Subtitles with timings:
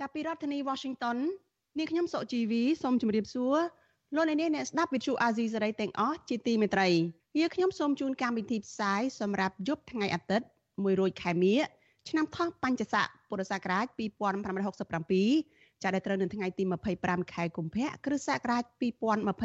[0.00, 1.18] ចាប់ពីរដ្ឋធានី Washington
[1.78, 3.56] នាងខ្ញុំសុជីវីសូមជម្រាបសួរ
[4.14, 6.88] លោកអ្នកនាងអ្នកស្ដាប់វិទ្យុអាស៊ីសេរីទាំងអស់ជាទីមេត្រី
[7.38, 11.58] យើខ្ញុំសូមជូនកម្មវិធីផ្សាយសម្រាប់យប់ថ្ងៃអាទិត្យ1រោចខែមិញ
[12.08, 16.64] ឆ្នាំថោះបញ្ញស័កពុរសករាជ2567ចាប់ដល់ត្រូវនៅថ្ងៃទី
[16.98, 18.64] 25ខែកុម្ភៈគ្រិស្តសករាជ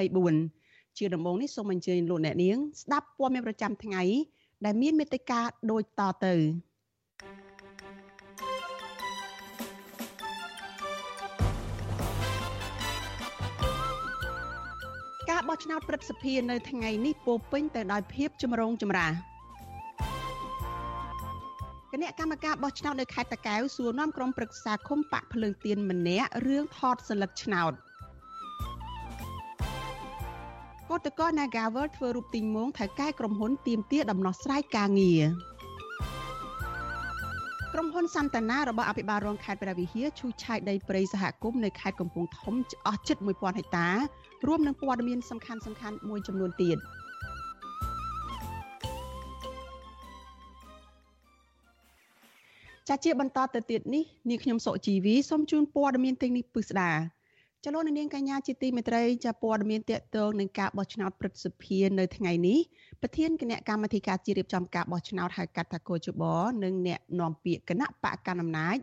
[0.08, 4.04] 2024ជាដំបូងនេះសូមអញ្ជើញលោកអ្នកនាងស្ដាប់ព័ត៌មានប្រចាំថ្ងៃ
[4.66, 5.42] ដែលមានមេត្តា
[5.72, 6.36] ដូចតទៅ
[15.42, 19.12] ការបោះឆ្នោតព្រឹទ្ធសភានៅថ្ងៃនេះពោពេញទៅដោយភាពចម្រូងចម្រាស
[21.92, 27.74] គណៈកម្មការបោះឆ្នោតនៅខេត្តតាកែវសួរនាំក្រុមប្រឹក្សាឃុំបាក់ភ្លើងទៀនម្នាក់រឿងថតសន្លឹកឆ្នោត
[30.90, 35.24] គតកោ Nagavel ធ្វើរូបទីងមងថៅកែក្រុមហ៊ុនទៀមទាដំណោះស្រាយការងារ
[37.82, 42.56] ក្រុមហ៊ុនសន្តានារបស់អភិបាលរងខេត្តព្រះវិហារឈូសឆាយដីព្រៃសហគមន៍នៅខេត្តកំពង់ធំ
[42.88, 43.88] អស់ជិត1000ហិកតា
[44.48, 46.78] រួមនឹងព័ត៌មានសំខាន់សំខាន់មួយចំនួនទៀត
[52.88, 56.92] ចាជាបន្តទៅទៀតនេះនាងខ្ញុំសុជីវីសូមជូនព័ត៌មានទាំងនេះពិស្ដា
[57.66, 62.60] ចលនានាងកញ្ញាជាទីមេត្រីចាព័ត៌មានតកតងនឹងការបោះឆ្នោតព្រឹទ្ធសភានៅថ្ងៃនេះ
[63.02, 66.24] ប្រធានគណៈកម្មាធិការជាតិរៀបចំការបោះឆ្នោតហៅកាត់ថាកោជប
[66.64, 68.78] និងអ្នកនាំពាក្យគណៈបកកណ្ដាលអំណាច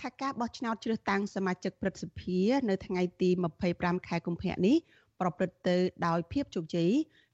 [0.00, 3.30] ថាការបោះឆ្នោតជ្រើសតាំងសមាជិកព្រឹទ្ធសភានៅថ្ងៃទី
[3.68, 4.76] 25ខែកុម្ភៈនេះ
[5.20, 5.76] ប្រព្រឹត្តទៅ
[6.06, 6.90] ដោយភាពជោគជ័យ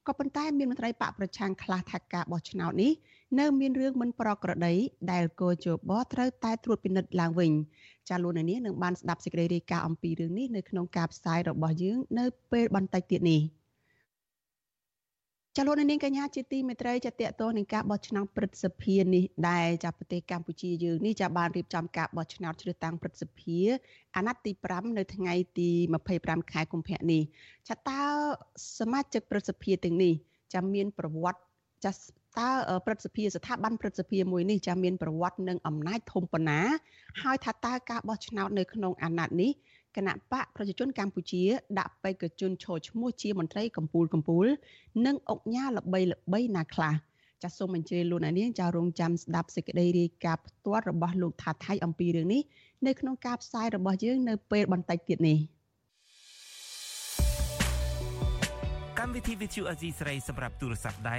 [0.06, 2.92] ក៏ប៉ុន្តែមានមន្ត្រីបកប្រឆាំងខ្លះថាការបោះឆ្នោតនេះ
[3.38, 4.74] នៅមានរឿងមិនប្រក្រតី
[5.12, 7.52] ដែលកោជបត្រូវតែត្រួតពិនិត្យឡើងវិញ
[8.08, 13.40] ចាលោកនាងនឹងបានស្ដាប់សេចក្តីរាយការណ៍អំពីរឿងនេះនៅក្នុងការផ្សាយរបស់យើងនៅពេលបន្តិចទៀតនេះ
[15.56, 23.58] ចលនានាងកញ្ញាជាទីមេត្រីចាតតទៅនឹងការបោះឆ្នោតព្រឹទ្ធសភានេះដែរចាប្រទេសកម្ពុជាយើងនេះចាបានរៀបចំការបោះឆ្នោតជ្រើសតាំងព្រឹទ្ធសភា
[24.16, 25.70] អាណត្តិទី5នៅថ្ងៃទី
[26.10, 27.22] 25ខែកុម្ភៈនេះ
[27.68, 28.02] ចាតើ
[28.78, 30.12] សមាជិកព្រឹទ្ធសភាទាំងនេះ
[30.54, 31.40] ចាមានប្រវត្តិ
[31.84, 31.92] ចា
[32.38, 32.50] តើ
[32.86, 36.60] ព្រឹទ្ធសភាស្ថាប័នព្រឹទ្ធសភាមួយនេះចាមានប្រវត្តិនិងអំណាចធំប៉ុណ្ណា
[37.22, 39.50] ហើយថាតើការបោះឆ្នោតនៅក្នុងអាណត្តិនេះ
[39.96, 41.42] គណៈបកប្រជាជនកម្ពុជា
[41.78, 44.48] ដាក់បេក្ខជនឈរឈ្មោះជាមន្ត្រីកម្ពុជាកម្ពុជា
[45.06, 46.94] និងអង្គញាល្បីល្បីណាខ្លះ
[47.42, 52.42] ចាសសូមអញ្ជើញលោកអ្នកនាងចារងចាំស្ដាប់សេចក្តីរាយការណ៍ផ្ទាល់របស់លោកថាថៃអំពីរឿងនេះ
[52.86, 55.38] នៅក្នុងការផ្សាយរបស់យើងនៅពេលបន្តិចទៀតនេះ
[58.98, 61.18] កម្មវិធី Vithu Azizi ស្រីសម្រាប់ទូរស័ព្ទដៃ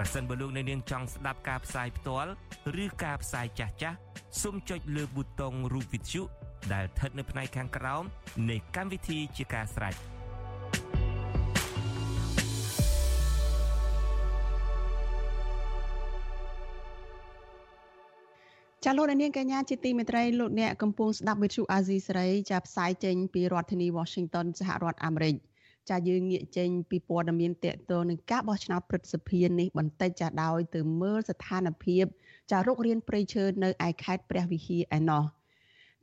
[0.00, 2.30] ប្រសិនបើលោកអ្នកនាងចង់ស្ដាប់ការផ្សាយផ្ទាល់
[2.84, 3.96] ឬការផ្សាយចាស់ចាស់
[4.42, 6.22] សូមចុចលើប៊ូតុងរូប Vithu
[6.72, 8.02] ដែលស្ថិតនៅផ្នែកខាងក្រោម
[8.50, 9.94] នៃកម្មវិធីជាការស្រេច
[18.84, 25.36] ចាលោកនាងកញ្ញាជាទីមេត្រីលោកអ្នកកំពុងស្ដាប់វិទ្យុអាស៊ីសេរីចាផ្សាយចេញពីរដ្ឋធានី Washington សហរដ្ឋអាមេរិក
[25.90, 32.04] ចាយើងងាកចេញពីព័ត៌មានតកតនឹងការបោះឆ្នោតព្រឹទ្ធសភានេះបន្តិចចាដោយទៅមើលស្ថានភាព
[32.50, 35.24] ចារុករៀនព្រៃឈើនៅឯខេត្តព្រះវិហារឯណោះ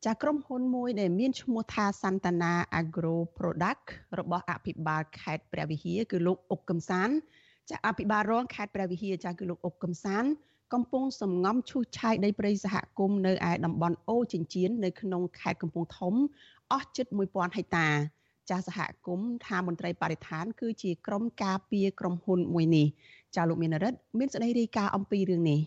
[0.05, 3.85] ចាក្រុមហ៊ុនមួយដែលមានឈ្មោះថាសន្តានា Agro Product
[4.19, 7.09] របស់អភិបាលខេត្តព្រះវិហារគឺលោកអុកកំសាន
[7.69, 10.23] ចាអភិបាលរងខេត្តព្រះវិហារចាគឺលោកអុកកំសាន
[10.73, 16.13] កំពុងសំងំឈូសឆាយដីព្រៃសហគមន៍នៅឯតំបន់អូចិញ្ចៀននៅក្នុងខេត្តកំពង់ធំ
[16.71, 17.87] អស់ជិត1000ហិកតា
[18.49, 22.87] ចាសហគមន៍ថាមន្ត្រីបរិស្ថាន គឺជាក្រុមការពារក្រុមហ៊ុនមួយនេះ
[23.35, 25.59] ចាលោកមានរិទ្ធមានសេចក្តីរាយការណ៍អំពីរឿងនេះ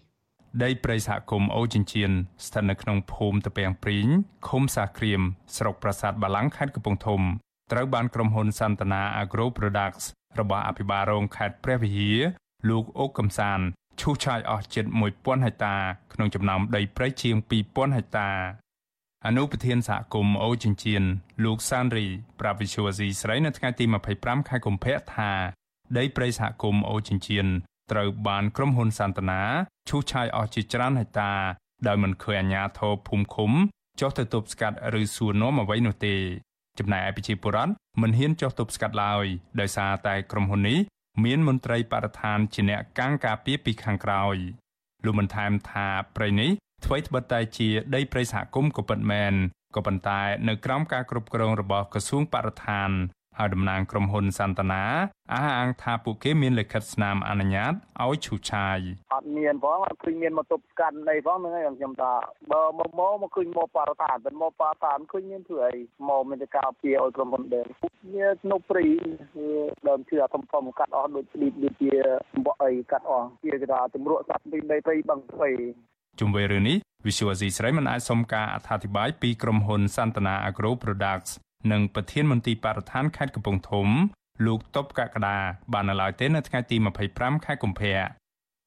[0.62, 2.11] ដីព្រៃសហគមន៍អូចិញ្ចៀន
[2.47, 4.06] ស្ថិតនៅក្នុងភូមិតពាំងព្រីង
[4.49, 5.21] ឃុំសាក្រៀម
[5.56, 7.22] ស្រុកប្រាសាទបាឡាំងខេត្តកំពង់ធំ
[7.72, 10.05] ត្រូវបានក្រុមហ៊ុនសន្តានា Agro Products
[10.41, 12.19] របស់អភិបាលរងខេត្តព្រះវិហារ
[12.69, 13.61] លោកអុកកំសាន
[14.00, 14.85] ឈូសឆាយអស់ជិត
[15.17, 15.76] 1000ហិកតា
[16.12, 17.37] ក្នុងចំណោមដីព្រៃជាង
[17.67, 18.31] 2000ហិកតា
[19.31, 21.03] អនុប្រធានសហគមន៍អូចិញ្ចៀន
[21.45, 22.07] លោកសានរី
[22.41, 23.85] ប្រាប់វិសុវអាស៊ីស្រីនៅថ្ងៃទី
[24.17, 25.31] 25ខែកុម្ភៈថា
[25.99, 27.47] ដីព្រៃសហគមន៍អូចិញ្ចៀន
[27.93, 29.43] ត្រូវបានក្រុមហ៊ុនសន្តានា
[29.89, 31.33] ឈូសឆាយអស់ជាច្រើនហិកតា
[31.87, 33.51] ដោយមិនឃើញអាជ្ញាធរភូមិឃុំ
[34.01, 36.15] ចុះទៅទប់ស្កាត់ឬសួរនាំអ្វីនោះទេ
[36.79, 37.73] ចំណែកឯប្រជាពលរដ្ឋ
[38.03, 39.27] មិនហ៊ានចុះទប់ស្កាត់ឡើយ
[39.61, 40.79] ដោយសារតែក្រុមហ៊ុននេះ
[41.25, 44.37] មានមន្ត្រីបរិស្ថានជាអ្នកកាងការពារពីខាងក្រោយ
[45.05, 45.87] លោកបានថែមថា
[46.17, 46.51] ព្រៃនេះ
[46.85, 49.33] អ្វីត្បិតតែជាដីព្រៃសហគមន៍ក៏ពិតមែន
[49.77, 52.91] ក៏ប៉ុន្តែនៅក្រោមការគ្រប់គ្រងរបស់ក្រសួងបរិស្ថាន
[53.39, 54.85] ហើយតំណាងក្រុមហ៊ុនសន្តានា
[55.33, 57.73] អះអាងថាពួកគេមានលិខិតស្នាមអនុញ្ញាត
[58.05, 58.79] ឲ្យឈូសឆាយ
[59.15, 62.13] អត់មានផងអត់ឃើញមានមកទប់ស្កាត់អីផងហ្នឹងហើយខ្ញុំថា
[62.53, 65.75] បើមកមកមកឃើញមកបរិស្ថានតែមកបរិស្ថានឃើញមានធ្វើអី
[66.09, 67.67] មកមានតែការពារឲ្យក្រុមហ៊ុនដែរ
[68.15, 68.87] វាស្នុបព្រី
[69.89, 71.93] ដើមឈើធំធំកាត់អស់ដូចស្ឌីបដូចជា
[72.47, 75.51] បក់អីកាត់អស់ជាគេថាទម្រក់សត្វពីដីព្រៃបឹងព្រៃ
[76.20, 81.32] ជុំវិញរឿងនេះ Visual Asia ស្រីមិនអាចសុំការអធិប្បាយពីក្រុមហ៊ុនសន្តានា Agro Products
[81.73, 83.88] និងប្រធានមន្ទីរបរិស្ថានខេត្តកំពង់ធំ
[84.47, 85.38] លោកតបកកដា
[85.73, 86.76] បាននៅឡើយទេនៅថ្ងៃទី
[87.11, 87.97] 25ខែកុម្ភៈ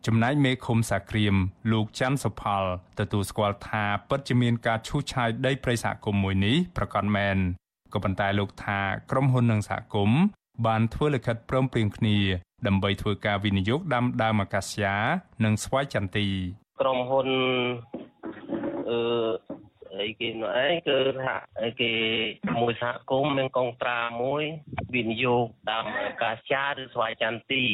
[0.05, 1.35] ចំណែកមេឃុំសាក្រៀម
[1.71, 2.63] លោកច័ន្ទសុផល
[2.99, 7.37] ទទួលស្គាល់ថាពិតជាមានការឈូសឆាយដីព្រៃសហគមន៍មួយនេះប្រកាសមែន
[7.93, 8.79] ក៏ប៉ុន្តែលោកថា
[9.11, 10.21] ក្រុមហ៊ុននិងសហគមន៍
[10.65, 12.17] បានធ្វើលិខិតព្រមព្រៀងគ្នា
[12.67, 14.95] ដើម្បីធ្វើការវិនិយោគដាំដើមអាកាសយ៉ា
[15.43, 16.27] និងស្វាយចន្ទី
[16.81, 17.29] ក្រុមហ៊ុន
[18.89, 18.99] អឺ
[19.99, 21.35] អីគេនោះឯងគឺថា
[21.81, 21.91] គេ
[22.61, 24.43] មួយសហគមន៍មានកងត្រាមួយ
[24.95, 27.65] វិនិយោគតាមអាកាសយ៉ាឬស្វាយចន្ទី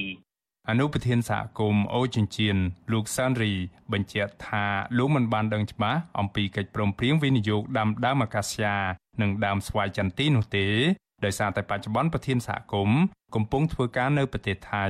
[0.70, 2.58] អនុប្រធានសហគមន៍អូចិញ្ចៀន
[2.94, 3.54] លោកសានរី
[3.94, 4.66] បញ្ជាក់ថា
[4.98, 8.76] លោកមិនបានដឹងច្បាស់អំពីកិច្ចព្រមព្រៀងវិនិយោគដាំដើមអាកាសយ៉ា
[9.22, 10.68] និងដើមស្វាយចន្ទីនោះទេ
[11.26, 13.00] ដោយសារតែបច្ចុប្បន្នប្រធានសហគមន៍
[13.36, 14.86] កំពុងធ្វើការនៅប្រទេសថៃ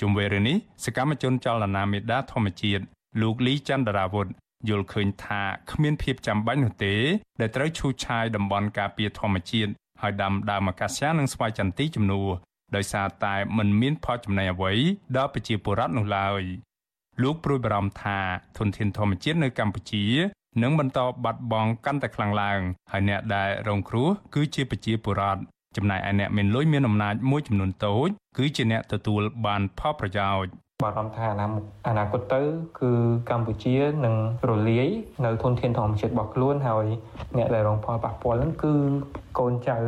[0.00, 2.84] ជុំវិញរឿងនេះសកម្មជនចលនាមេដាធម្មជាតិ
[3.20, 4.26] លោកលីចន្ទរាវុធ
[4.68, 6.94] យល់ឃើញថាគ្មានភាពចាំបាច់នោះទេ
[7.40, 12.28] ដែលត្រូវឈូសឆាយតំបន់ការពារធម្មជាតិហើយដាំដើមអាកាសយ៉ានិងស្វាយចន្ទីជំនួស
[12.76, 14.72] ដោយសារតែมันមានផលចំណេញអ្វី
[15.16, 16.42] ដល់ប្រជាពលរដ្ឋនោះឡើយ
[17.22, 18.18] លោកព្រួយបារម្ភថា
[18.58, 20.04] ធនធានធម្មជាតិនៅកម្ពុជា
[20.62, 22.60] នឹងបន្តបាត់បង់កាន់តែខ្លាំងឡើង
[22.90, 25.40] ហើយអ្នកដែលរងគ្រោះគឺជាប្រជាពលរដ្ឋ
[25.76, 28.08] ចំណែកឯអ្នកមានលុយមានអំណាចមួយចំនួនតូច
[28.38, 30.50] គឺជាអ្នកទទួលបានផលប្រយោជន៍
[30.84, 31.26] បារម្ភថា
[31.88, 32.40] អនាគតទៅ
[32.80, 32.90] គឺ
[33.30, 34.14] កម្ពុជានឹង
[34.48, 34.88] រលាយ
[35.24, 36.86] នៅធនធានធម្មជាតិរបស់ខ្លួនហើយ
[37.38, 38.74] អ្នកដែលរងផលប៉ះពាល់ហ្នឹងគឺ
[39.38, 39.78] កូនចៅ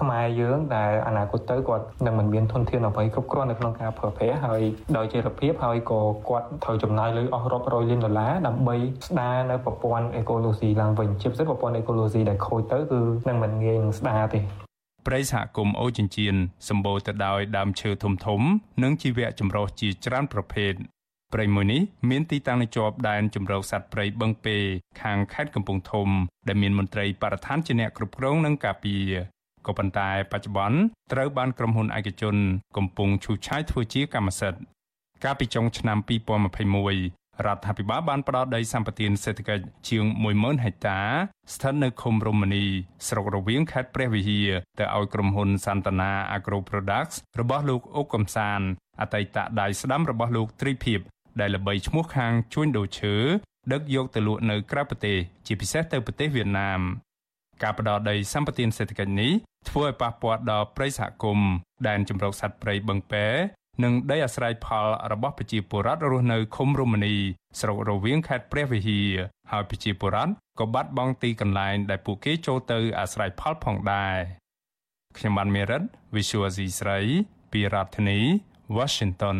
[0.00, 4.62] ខ្មែរយើងដែលអនាគតទៅគាត់នឹងមិនមានធនធានអ្វីគ្រប់គ្រាន់នៅក្នុងការប្រើប្រាស់ហើយ
[4.96, 8.76] ដោយជារបៀបហើយក៏គាត់ត្រូវចំណាយលុយអស់រាប់រយលានដុល្លារដើម្បី
[9.08, 14.40] ស្ដារនៅប្រព័ន្ធអេកូឡូស៊ីឡើងវិញជាពិសេសប្រព័ន្ធអេកូឡូស៊ីដែលខូចទៅគឺនឹងមិនងាយនឹងស្ដារទេ
[15.06, 16.34] ព្រៃសហគមន៍អូចិញ្ចៀន
[16.68, 18.40] សម្បូរទៅដោយដើមឈើធំធំ
[18.82, 20.72] និងជីវៈចម្រុះជាច្រើនប្រភេទ
[21.32, 24.56] ព្រៃមួយនេះមានទីតាំងនៅជាប់ដែនជម្រកសត្វព្រៃបឹងពេ
[25.02, 26.08] ខាងខេត្តកំពង់ធំ
[26.48, 29.12] ដែលមានមន្ត្រីបរិស្ថានជាអ្នកគ្រប់គ្រងនិងការពារ
[29.66, 30.78] ក៏ប៉ុន្តែបច្ចុប្បន្ន
[31.12, 32.36] ត្រូវបានក្រុមហ៊ុនឯកជន
[32.76, 34.60] កំពុងឈូសឆាយធ្វើជាកម្មសិទ្ធិ
[35.24, 35.98] កាលពីចុងឆ្នាំ
[36.64, 40.04] 2021 រដ្ឋាភិបាលបានផ្ដល់ដីសម្បត្តិសេដ្ឋកិច្ចជាង
[40.36, 41.00] 10000ហិកតា
[41.54, 42.64] ស្ថិតនៅឃុំរមនី
[43.08, 44.48] ស្រុករវៀងខេត្តព្រះវិហារ
[44.78, 48.60] ទៅឲ្យក្រុមហ៊ុនសន្តានា Agro Products របស់លោកអុកកំសាន
[49.00, 51.00] អតីតដៃស្ដាំរបស់លោកត្រីភិប
[51.40, 53.14] ដែលល្បីឈ្មោះខាងជួញដូរឈើ
[53.72, 55.16] ដឹកយកទៅលក់នៅក្រៅប្រទេស
[55.46, 56.80] ជាពិសេសទៅប្រទេសវៀតណាម
[57.62, 59.32] ការផ្ដល់ដីសម្បត្តិសេដ្ឋកិច្ចនេះ
[59.68, 61.50] ធ្វើឲ្យប៉ះពាល់ដល់ប្រិយសហគមន៍
[61.88, 63.26] ដែនជំរកសត្វព្រៃបឹងពែ
[63.84, 67.14] និងដីអាស្រ័យផលរបស់ប្រជាពលរដ្ឋរស់នៅឃុំរមនី
[67.60, 69.08] ស្រុករវៀងខេត្តព្រះវិហារ
[69.50, 74.16] ហើយប្រជាពលរដ្ឋក៏បាត់បង់ទីកន្លែងដែលពួកគេចូលទៅអាស្រ័យផលផងដែរ
[75.16, 75.82] ខ្ញុំបានមេរិត
[76.14, 76.98] Visual C ស្រី
[77.52, 78.18] ពីរដ្ឋធានី
[78.76, 79.38] Washington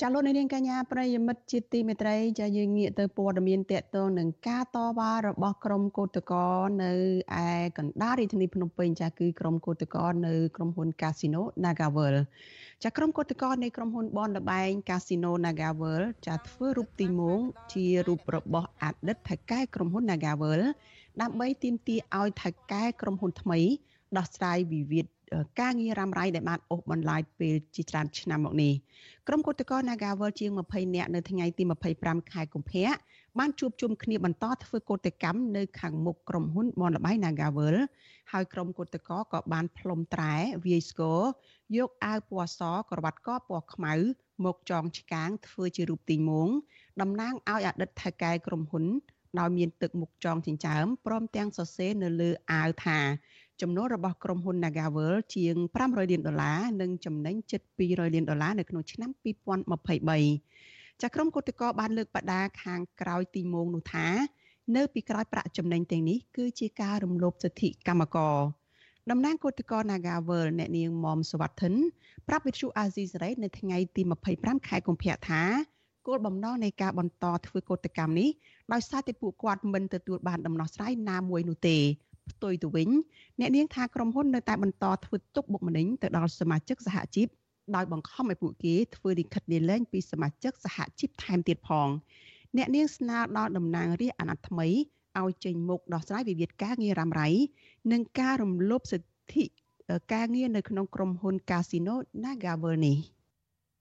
[0.00, 6.92] ចាលោកនាងកញ្ញាប្រិយមិត្តជាទីមេត្រីចាយើងងាកទៅព័ត៌មានតកតងនឹងការតវ៉ារបស់ក្រុមកោតក្រនៅ
[7.44, 12.16] ឯកណ្ដាលរាជធានីភ្នំពេញចាគឺក្រុមកោតក្រនៅក្រុមហ៊ុន Casino Nagavel
[12.84, 17.40] ចាក្រុមកោតក្រនៃក្រុមហ៊ុនបនលបែង Casino Nagavel ចាធ្វើរូបទីមង
[17.72, 20.60] ជារូបរបស់អតីតថៅកែក្រុមហ៊ុន Nagavel
[21.22, 23.60] ដើម្បីទាមទារឲ្យថៅកែក្រុមហ៊ុនថ្មី
[24.16, 25.06] ដោះស្រាយវិវាទ
[25.60, 28.72] ការងាររ៉ាំរ៉ៃដែលបានអូសបន្លាយពេលជាច្រើនឆ្នាំមកនេះ
[29.28, 31.62] ក្រុមគឧតកោ Nagawal ជាង20នាក់នៅថ្ងៃទី
[31.98, 32.88] 25ខែកុម្ភៈ
[33.38, 37.76] បានជួបជុំគ្នាបន្តធ្វើកោតកម្មនៅខាងមុខក្រុមហ៊ុនបនលបៃ Nagawal
[38.32, 40.34] ហើយក្រុមគឧតកោក៏បានផ្លុំត្រែ
[40.66, 41.20] វាយស្គរ
[41.76, 43.92] យកអាវពណ៌សក្រវ៉ាត់កពណ៌ខ្មៅ
[44.44, 46.48] មកចងឆ្កាងធ្វើជារូបទីមង
[47.00, 48.84] តំណាងឲ្យអតីតថៅកែក្រុមហ៊ុន
[49.38, 52.98] ដោយមានទឹកមុខចងចិញ្ចើមព្រមទាំងសរសេរនៅលើអាវថា
[53.60, 64.06] ចំណូលរបស់ក្រុមហ៊ុន Nagavel ជាង500លានដុល្លារនិងចំណេញជិត200លានដុល្លារនៅក្នុងឆ្នាំ2023 ចាក្រុមគឧតកោបានលើកបដាខាងក្រោយទីមងនោះថា
[64.76, 68.36] នៅពីក្រោយប្រាក់ចំណេញទាំងនេះគឺជាការរំលោភសិទ្ធិកម្មករ
[69.10, 71.74] តំណាងគឧតកោ Nagavel អ្នកនាងមុំសវត្ថិន
[72.28, 74.02] ប្រាប់វិទ្យុអាស៊ីសេរីនៅថ្ងៃទី
[74.34, 75.42] 25ខែកុម្ភៈថា
[76.06, 78.28] គោលបំណងនៃការបន្តធ្វើកោតកម្មនេះ
[78.72, 81.76] ដោយសារតែពួកគាត់មិនទទួលបានដំណោះស្រាយណាមួយនោះទេ
[82.30, 82.88] ផ្ទុយទៅវិញ
[83.40, 87.26] អ្នកនាងថាក្រុមហ៊ុននៅតែបន្តធ្វើទុកបុកម្នេញទៅដល់សមាជិកសហជីព
[87.74, 91.88] ដោយបង្ខំឲ្យពួកគេធ្វើលិខិតលាលែងពីសមាជិកសហជីពថែមទៀតផង
[92.56, 94.66] អ្នកនាងស្នើដល់តំណាងរាស្ត្រអាណត្តិថ្មី
[95.20, 97.28] ឲ្យចេញមុខដោះស្រាយវិវាទការងាររ៉ាំរ៉ៃ
[97.92, 99.44] និងការរំលោភសិទ្ធិ
[100.14, 102.98] ការងារនៅក្នុងក្រុមហ៊ុន Casino Nagavel នេះ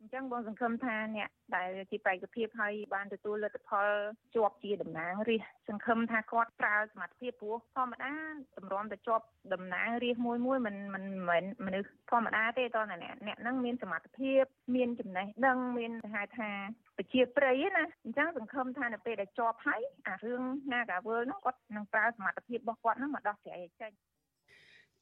[0.05, 3.87] អញ្ចឹងបងសង្ឃឹមថាអ្នកដែលជាបេក្ខភាពហើយបានទទួលលទ្ធផល
[4.35, 8.15] ជាប់ជាតំណាងរាស្ត្រសង្ឃឹមថាគាត់ប្រើសមត្ថភាពព្រោះធម្មតា
[8.57, 14.43] តម្រាំតែជាប់តំណាងរាស្ត្រមួយមួយមិនមិនមិនមនុស្សធម្មតាទេតើអ្នកអ្នកហ្នឹងមានសមត្ថភាព
[14.75, 16.51] មានចំណេះដឹងមានគេហៅថា
[16.97, 23.91] ប្រជាប្រិយណាអញ្ចឹងសង្ឃឹមថានៅពេលដែលជាប់ហើយអារឿង Nagawal ហ្នឹងគាត់នឹងប្រើសមត្ថភាពរបស់គាត់ហ្នឹងមកដោះស្រាយឲ្យចេញ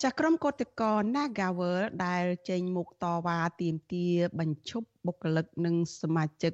[0.02, 6.54] ចាក្រុមកោតក្រ Nagawal ដែលចេញមុខតវ៉ាទាមទារបញ្ឈប់បុគ្គលិកនិងសមាជិក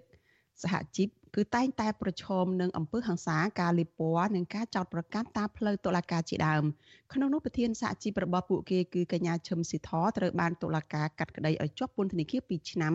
[0.62, 6.64] សហជីពគឺតែងតែប្រឈមនឹងអំពើហិង្សាការលិពណ៌និងការចោទប្រកាន់តាមផ្លូវតុលាការជាដើម
[7.14, 12.94] ក្នុងនោះប្រធានសហជីពរបស់ពួកគេគឺកញ្ញាឈឹមស៊ីធត្រូវបានតុលាការកាត់ក្តីឲ្យជាប់ពន្ធនាគារ2ឆ្នាំ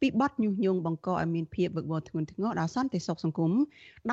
[0.00, 3.52] ពីបទញុះញង់បង្កឲ្យមានភាពវឹកវរធ្ងន់ធ្ងរដល់សន្តិសុខសង្គម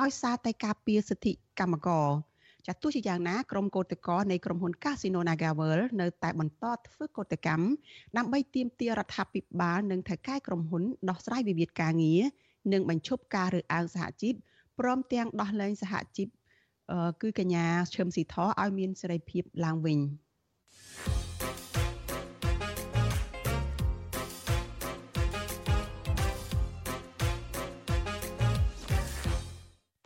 [0.00, 2.08] ដោយសារតែការពៀសិទ្ធិកម្មករ
[2.68, 7.66] ចាទោះជាយ៉ាងណាក្រុមកោតក្រនៃក្រុមហ៊ុន Casino NagaWorld នៅតែបន្តធ្វើកោតកម្ម
[8.16, 12.22] ដើម្បីទាមទាររដ្ឋាភិបាលនិងថៅកែក្រុមហ៊ុនដោះស្រាយវិវាទការងារ
[12.72, 14.34] និងបញ្ឈប់ការរើសអើងសហជីព
[14.78, 16.28] ព្រមទាំងដោះលែងសហជីព
[17.22, 19.98] គឺកញ្ញាឈឹមស៊ីធឲ្យមានសេរីភាពឡើងវិញ។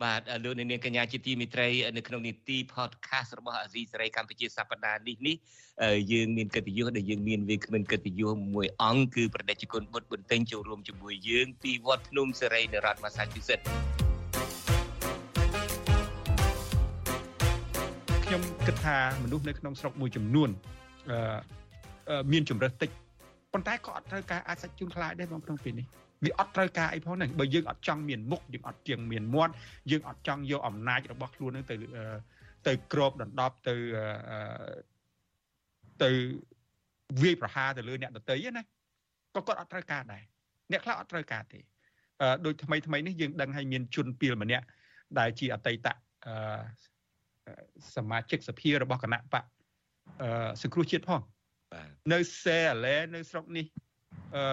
[0.03, 1.67] បាទលោកនាងកញ្ញាជាទីមេត្រី
[1.97, 5.35] នៅក្នុងនីតិ podcast របស់អាស៊ីសេរីកម្ពុជាសប្តាហ៍នេះនេះ
[6.11, 13.65] យើងមានកិត្តិយសដែលយើងមានវាគ្មិនកិត្តិយសមួយអង្គគឺប្រដេជគុណបុត្របន្ទិញចូលរួមជាមួយយើងពីវត្តភ្នំសេរីនៅរដ្ឋ Massachusetts
[18.25, 20.49] ខ្ញុំគិតថាមនុស្សនៅក្នុងស្រុកមួយចំនួន
[21.09, 22.89] អឺមានជំរើសតិច
[23.53, 25.87] ប៉ុន្តែក៏អត់ត្រូវការអាចសាច់ជូនខ្លាចដែរបងក្នុងពេលនេះ
[26.25, 29.53] វាអត់ត្រូវការអីផងហ្នឹងបើយើងអត់ចង់មានមុខយើងអត់ជាងមានមាត់
[29.91, 31.75] យើងអត់ចង់យកអំណាចរបស់ខ្លួនហ្នឹងទៅ
[32.67, 33.75] ទៅក្របដណ្ដប់ទៅ
[36.03, 36.09] ទៅ
[37.21, 38.63] វាយប្រហារទៅលើអ្នកដតីណា
[39.35, 40.23] ក៏គាត់អត់ត្រូវការដែរ
[40.71, 41.59] អ្នកខ្លះអត់ត្រូវការទេ
[42.21, 44.65] អឺដូចថ្មីថ្មីនេះយើងដឹងហើយមានជនពីលម្នាក់
[45.19, 45.87] ដែលជាអតីត
[46.25, 46.61] អឺ
[47.95, 49.43] សមាជិកសភារបស់គណៈបក
[50.21, 51.21] អឺសង្គ្រោះជាតិផង
[52.13, 53.65] នៅសេអាឡែនៅស្រុកនេះ
[54.35, 54.43] អឺ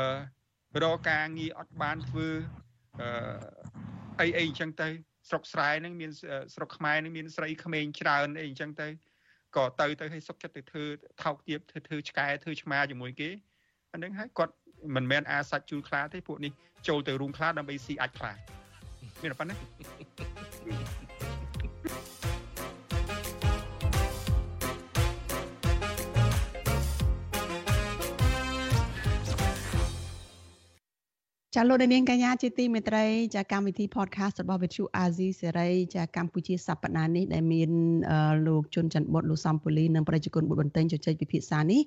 [0.82, 2.28] រកការងារអត់បានធ្វើ
[3.00, 3.08] អឺ
[4.20, 4.88] អីអីអញ្ចឹងទៅ
[5.28, 6.10] ស្រុកស្រែហ្នឹងមាន
[6.54, 8.88] ស្រុកខ្មែរហ្នឹងមានស្រីក្មេងច្រើនអីអញ្ចឹងទៅ
[9.56, 10.84] ក៏ទៅទៅឲ្យសុកចិត្តទៅធ្វើ
[11.22, 13.30] ថោកទាបធ្វើធ្វើឆ្កែធ្វើឆ្មាជាមួយគេ
[13.92, 14.54] អាហ្នឹងហើយគាត់
[14.96, 16.52] មិនមែនអាសាច់ជូលខ្លាទេពួកនេះ
[16.88, 18.32] ចូលទៅរូងខ្លាដើម្បីស៊ីអាចខ្លា
[19.22, 19.56] មានប៉ុណ្ណា
[31.54, 33.04] ចាលោកនាងកញ្ញាជាទីមេត្រី
[33.34, 37.70] ចាកម្មវិធី podcast របស់វិទ្យុអាស៊ីសេរីចាកម្ពុជាសប្តាហ៍នេះដែលមាន
[38.46, 41.80] លោកជុនច័ន្ទបុតលោកសំពូលីនិងប្រជាជនបុតបន្ទែងជជែកពិភាក្សានេះ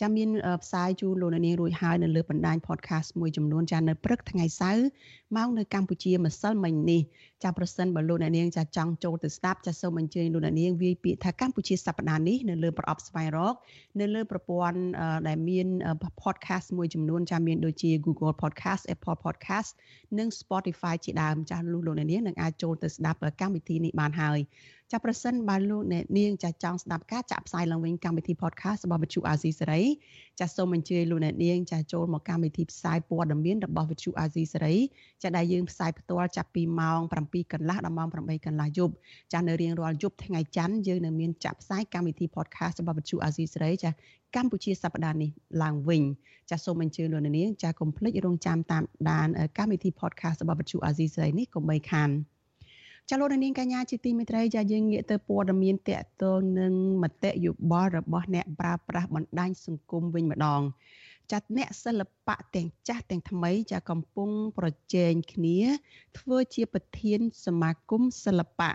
[0.00, 0.28] ចាមាន
[0.62, 4.86] ផ្សាយជូនលោកនាងរួចហើយនៅលើបណ្ដាញ podcast មួយចំនួនចានៅព្រឹកថ្ងៃសៅរ៍
[5.36, 7.02] ម៉ោងនៅកម្ពុជាម្សិលមិញនេះ
[7.42, 13.54] ចាប្រសិនបើលោកអ្នកនាងចាចង់ចូលទៅស្ដាប់ចាសូមអញ្ជើញលោកអ្នកនាងវាយពាក្យថាកម្ពុជាសប្តាហ៍នេះនៅលើប្រអប់ស្វែងរក
[14.00, 14.78] នៅលើប្រព័ន្ធ
[15.28, 15.66] ដែលមាន
[16.22, 19.70] podcast មួយចំនួនចាមានដូចជា Google Podcast Apple Podcast
[20.18, 24.40] និង Spotify ជាដើមចាលោកលោកអ្នកនាងនឹងអាចចូលទៅស្ដាប់កម្មវិធីនេះបានហើយ
[24.92, 29.82] ចាប្រសិនបើលោកអ្នកនាងចាចង់ស្ដាប់ការចាក់ផ្សាយឡើងវិញកម្មវិធី podcast របស់វិទ្យុអាស៊ីសេរី
[30.40, 34.76] ចាសូមអញ្ជើញលោកអ្នកនាងចាចូលមកកម្មវិធីផ្សាយព័ត៌មានរបស់វិទ្យុអាស៊ីសេរី
[35.22, 38.94] ចាដែលយើងផ្សាយផ្ទាល់ចាប់ពីម៉ោង7កន្លះដល់ម៉ោង8កន្លះយប់
[39.32, 43.90] ចានៅរៀងរាល់យប់ថ្ងៃច័ន្ទយើងនៅមានចាក់ផ្សាយកម្មវិធី podcast របស់វិទ្យុអាស៊ីសេរីចា
[44.36, 45.30] កម្ពុជាសប្តាហ៍នេះ
[45.62, 46.02] ឡើងវិញ
[46.50, 49.28] ចាសូមអញ្ជើញលោកអ្នកនាងចាកុំភ្លេចរងចាំតាមដាន
[49.58, 52.10] កម្មវិធី podcast របស់វិទ្យុអាស៊ីសេរីនេះកុំបីខាន
[53.12, 60.62] ចាលោកនាងកញ្ញាជាទីមេត្រីចាយើងងាកទៅព័ត៌មានតកតងនឹងមតិយោបល់របស់អ្នកប្រើប្រាស់បណ្ដាញសង្គមវិញម្ដង
[61.32, 65.58] ចាត់អ្នកសិល្បៈទាំងចាស់ទាំងថ្មីចាកំពុងប្រជែងគ្នា
[66.18, 68.70] ធ្វើជាប្រធានសមាគមសិល្បៈ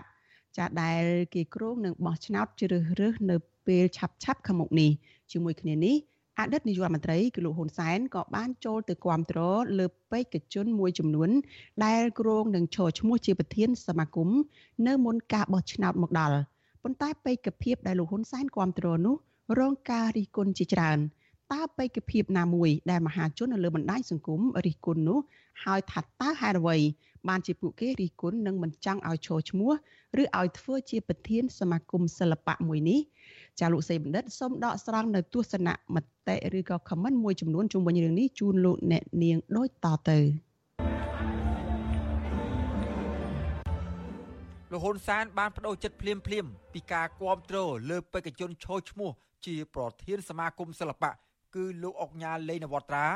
[0.56, 1.02] ចាដែល
[1.34, 4.90] គេគ្រោងនឹងបោះឆ្នោតជ្រើសរើសនៅពេលឆាប់ឆាប់ខាងមុខនេះ
[5.32, 5.96] ជាមួយគ្នានេះ
[6.40, 9.40] អតីតនាយករដ្ឋមន្ត្រីគឺលោកហ៊ុនសែនក៏បានចូលទៅគាំទ្រ
[9.78, 11.30] លើបេក្ខជនមួយចំនួន
[11.84, 14.28] ដែលគ្រងនឹងឈរឈ្មោះជាប្រធានសមាគម
[14.86, 16.38] នៅមុនការបោះឆ្នោតមកដល់
[16.82, 19.16] ប៉ុន្តែបេក្ខភាពដែលលោកហ៊ុនសែនគាំទ្រនោះ
[19.58, 20.98] រងការរិះគន់ជាច្រើន
[21.52, 25.18] តើបេក្ខភាពណាមួយដែលមហាជននៅលើបណ្ដាញសង្គមរិះគន់នោះ
[25.64, 26.76] ហើយថាតើហេតុអ្វី
[27.28, 29.72] បានជាពួកគេរិះគន់និងមិនចង់ឲ្យឈរឈ្មោះ
[30.20, 33.00] ឬឲ្យធ្វើជាប្រធានសមាគមសិល្បៈមួយនេះ
[33.60, 35.96] ចាលោកសេបណ្ឌិតសូមដកស្រង់នៅទស្សនៈម
[36.28, 40.18] តិឬក៏ comment មួយចំនួនជុំវិញរឿងនេះជូនលោកអ្នកនាងដូចតទៅ
[44.70, 49.10] លោកហ៊ុនសែនបានបដូរចិត្តភ្លាមភ្លាមពីការគ្រប់គ្រងលើបេក្ខជនឈរឈ្មោះ
[49.46, 51.10] ជាប្រធានសមាគមសិល្បៈ
[51.54, 53.06] គឺលោកអុកញ៉ាលេងនវត្រា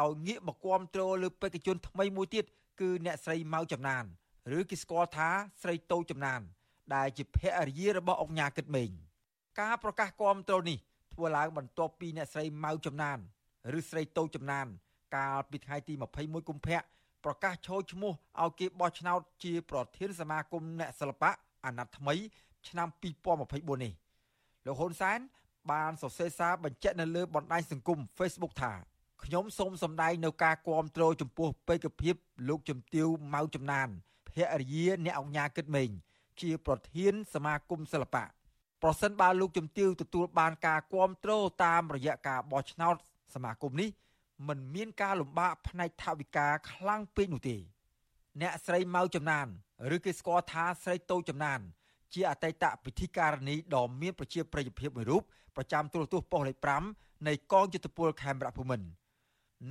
[0.00, 2.44] ដោយងាកមកគាំទ្រលើបេក្ខជនថ្មីមួយទៀត
[2.80, 4.04] គឺអ្នកស្រីម៉ៅចំណាន
[4.58, 5.28] ឬគេស្គាល់ថា
[5.62, 6.40] ស្រីតូចំណាន
[6.94, 7.38] ដែលជាភ
[7.68, 8.90] រិយារបស់អុកញ៉ាគិតមេង
[9.60, 10.78] ការប្រកាសគាំទ្រនេះ
[11.14, 13.18] ធ្វើឡើងបន្ទាប់ពីអ្នកស្រីម៉ៅចំណាន
[13.78, 14.66] ឬស្រីតូចំណាន
[15.16, 16.78] កាលពីថ្ងៃទី21កុម្ភៈ
[17.24, 21.30] ប្រកាសចូលឈ្មោះឲ្យគេបោះឆ្នោតជាប្រធានសមាគមអ្នកសិល្បៈ
[21.64, 22.14] អាណត្តិថ្មី
[22.68, 22.88] ឆ្នាំ
[23.36, 23.92] 2024នេះ
[24.66, 25.18] លោកហ៊ុនសែន
[25.70, 28.72] បានសរសេរសារបញ្ជាក់នៅលើបណ្ដាញសង្គម Facebook ថា
[29.24, 32.14] ខ្ញុំសូមសម្ដែងនៅការគាំទ្រចំពោះបេក្ខភាព
[32.48, 33.88] លោកជំទាវម៉ៅចំណាន
[34.28, 34.30] ភ
[34.60, 35.90] រិយាអ្នកអង្គញាគិតមេង
[36.40, 38.24] ជាប្រធានសមាគមសិល្បៈ
[38.86, 41.32] ប្រសិនបើលោកជំទាវទទួលបានការគាំទ្រ
[41.64, 42.96] តាមរយៈការបោះឆ្នោត
[43.34, 43.88] សមាគមនេះ
[44.48, 47.56] មិនមានការលំបាកផ្នែកថវិកាខ្លាំងពេកនោះទេ
[48.40, 49.46] អ្នកស្រីម៉ៅចំណាន
[49.94, 51.60] ឬគេស្គាល់ថាស្រីតូចចំណាន
[52.14, 55.22] ជាអតីតពិធីការនីដ៏មានប្រជាប្រិយភាពមួយរូប
[55.56, 56.58] ប្រចាំទូរទស្សន៍ប៉ុស្តិ៍លេខ
[56.92, 58.86] 5នៃកងយុទ្ធពលខេមរៈភូមិន្ទ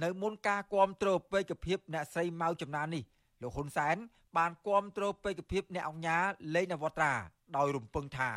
[0.03, 3.03] នៅមុនការគាំទ្រពេកភាពអ្នកស្រីម៉ៅចំណាននេះ
[3.41, 3.95] លោកហ៊ុនសែន
[4.37, 6.17] បានគាំទ្រពេកភាពអ្នកអង្គញា
[6.55, 7.13] លេងនវត្រា
[7.55, 8.31] ដោយរំពឹងថា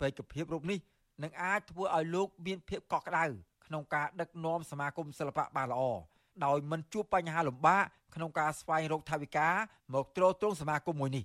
[0.00, 0.78] ពេកភាពរូបនេះ
[1.22, 3.24] នឹងអាចធ្វើឲ្យលោកមានភាពកក់ក្ដៅ
[3.66, 5.82] ក្នុងការដឹកនាំសមាគមសិល្បៈបានល្អ
[6.44, 9.48] ដោយមិនជួបបញ្ហាលំបាកក្នុងការស្វែងរកថវិកា
[9.94, 11.24] មកទ្រទ្រង់សមាគមមួយនេះ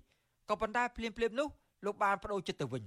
[0.49, 1.47] ក៏ប៉ុន្តែភ្លាមភ្លាមនោះ
[1.85, 2.83] លោកបានបដូរចិត្តទៅវិញ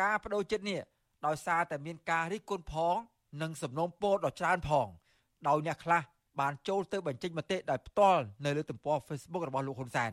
[0.00, 0.80] ការបដូរចិត្តនេះ
[1.26, 2.96] ដោយសារតែមានការរិះគន់ផង
[3.42, 4.88] និងសំណូមពរដ៏ច្រើនផង
[5.48, 6.02] ដោយអ្នកខ្លះ
[6.40, 10.12] បានចូលទៅបញ្ចេញមតិដោយផ្ទាល់នៅលើទំព័រ Facebook របស់លោកហ៊ុនសែន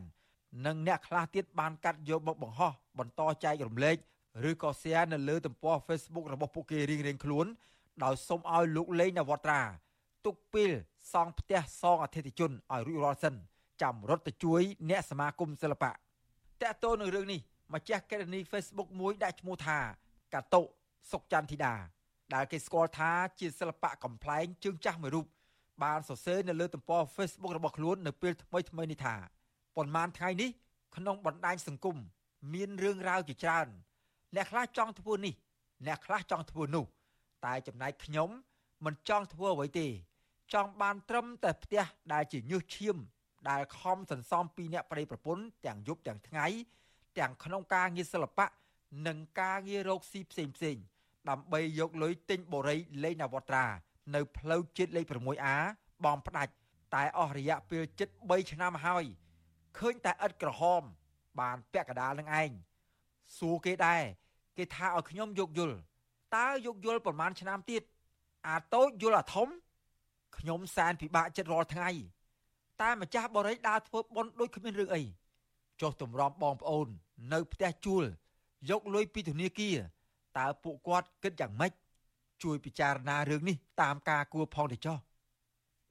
[0.66, 3.98] និងអ្នកខ្លះទៀតបានកាត់យកមកបង្ហោះបន្តចែករំលែក
[4.50, 7.46] ឬក៏ share នៅលើទំព័រ Facebook របស់ពួកគេរៀងៗខ្លួន
[8.04, 9.62] ដោយសុំឲ្យលោកលេងនវត្រា
[10.26, 10.72] ទុកពេល
[11.14, 13.36] សង់ផ្ទះសងអធិជនឲ្យរួចរាល់សិន
[13.82, 15.96] ចាំរត់ទៅជួយ អ្នកសមាគមសិល្បៈត
[16.62, 17.40] កតទៅនឹងរឿងនេះ
[17.74, 19.78] ម្ចាស់កេរនី Facebook មួយដាក់ឈ្មោះថា
[20.34, 20.62] កាតុ
[21.12, 21.74] សុកចន្ទធីតា
[22.34, 25.26] ដែលគេស្គាល់ថាជាសិល្បៈកំ pl ែងជើងចាស់មួយរូប
[25.84, 29.16] បានសរសេរនៅលើទំព័រ Facebook របស់ខ្លួននៅពេលថ្មីថ្មីនេះថា
[29.76, 30.50] ប៉ុន្មានថ្ងៃនេះ
[30.96, 31.98] ក្នុងបណ្ដាញសង្គម
[32.54, 33.68] មានរឿងរ៉ាវជាច្រើន
[34.36, 35.34] អ្នកខ្លះចង់ធ្វើនេះ
[35.88, 36.86] អ្នកខ្លះចង់ធ្វើនោះ
[37.46, 38.30] តែចំណែកខ្ញុំ
[38.86, 39.88] មិនចង់ធ្វើអ្វីទេ
[40.54, 42.98] ចង់បានត្រឹមតែផ្ទះដែលជាញើសឈាម
[43.50, 46.46] ដែលខំសន្សំពីអ្នកប្តីប្រពន្ធទាំងយប់ទាំងថ្ងៃ
[47.20, 48.46] ទាំងក្នុងការងារសិល្បៈ
[49.08, 50.78] និងការងាររកស៊ីផ្សេងផ្សេង
[51.30, 53.66] ដើម្បីយកលុយទិញបូរីលេងនវត្រា
[54.16, 55.56] នៅផ្លូវជាតិលេខ 6A
[56.06, 56.54] បងផ្ដាច់
[56.94, 59.06] តែអស់រយៈពេលជិត3ឆ្នាំហើយ
[59.78, 60.82] ឃើញតែឥតក្រហម
[61.40, 62.52] បានពាក់កដាលនឹងឯង
[63.38, 64.04] សួរគេដែរ
[64.58, 65.76] គេថាឲ្យខ្ញុំយកយល់
[66.36, 67.82] តើយកយល់ប្រហែលឆ្នាំទៀត
[68.48, 69.48] អាតូចយល់អាធំ
[70.38, 71.90] ខ្ញុំសែនពិបាកចិត្តរាល់ថ្ងៃ
[72.82, 75.04] តែម្ចាស់បរិយដើរធ្វើបន់ដូចគ្មានរឿងអី
[75.82, 76.88] ចុះទម្រាំបងប្អូន
[77.34, 78.04] នៅផ្ទះជួល
[78.70, 79.78] យកលុយពីធនាគារ
[80.38, 81.72] តើពួកគាត់គិតយ៉ាងម៉េច
[82.44, 84.98] ជួយពិចារណារឿងនេះតាមការគួរផងទៅចុះ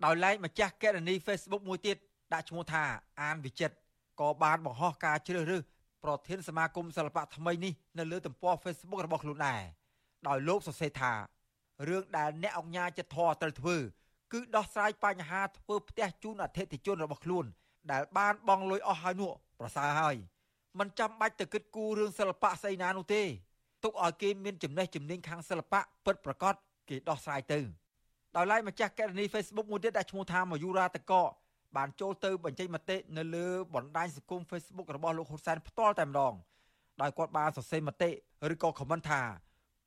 [0.05, 1.97] ដោយឡែកម្ចាស់កេរនី Facebook មួយទៀត
[2.33, 2.85] ដាក់ឈ្មោះថា
[3.23, 3.77] អានវិចិត្រ
[4.21, 5.63] ក៏បានបង្ហោះការជ្រើសរើស
[6.05, 9.63] ប្រធានសមាគមសិល្បៈថ្មីនេះនៅលើទំព័រ Facebook របស់ខ្លួនដែរ
[10.29, 11.13] ដោយលោកសរសេរថា
[11.89, 13.77] រឿងដែលអ្នកអង្គញាចិត្តធរត្រូវធ្វើ
[14.33, 17.45] គឺដោះស្រាយបញ្ហាធ្វើផ្ទះជូនអតិថិជនរបស់ខ្លួន
[17.93, 20.17] ដែលបានបង់លុយអស់ហើយនោះប្រសើរហើយ
[20.79, 23.23] មិនចាំបាច់ទៅគិតគូររឿងសិល្បៈស្អីណានោះទេ
[23.85, 26.55] ទុកឲ្យគេមានចំណេះជំនាញខាងសិល្បៈពិតប្រាកដ
[26.89, 27.61] គេដោះស្រាយទៅ
[28.37, 31.13] ដោយឡែកម្ចាស់កេរនី Facebook មួយទៀតដែលឈ្មោះថាមយូរ៉ាតក
[31.77, 36.35] បានចូលទៅបញ្ចេញមតិនៅលើបណ្ដាញសង្គម Facebook របស់លោកហ៊ុនសែនផ្ទាល់តែម្ដង
[37.01, 38.11] ដោយគាត់បានសរសេរមតិ
[38.53, 39.23] ឬក៏ comment ថា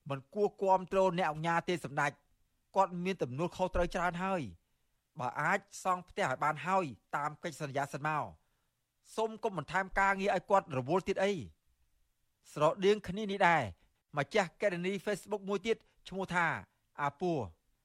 [0.10, 2.12] មិនគួរគាំទ្រអ្នកអង្គការទេសម្ដេច
[2.76, 4.41] គាត់មានទំនួលខុសត្រូវច្រើនហើយ
[5.19, 8.26] បើអាចសង់ផ្ទះឲ្យបានហើយតាមកិច្ចសន្យាសិនមក
[9.15, 11.32] សូមកុំបន្ថែមការងារឲ្យគាត់រវល់ទៀតអី
[12.54, 13.62] ស្រដៀងគ្នានេះដែរ
[14.17, 15.78] ម្ចាស់កេរនី Facebook មួយទៀត
[16.10, 16.45] ឈ្មោះថា
[17.02, 17.39] អាពួរ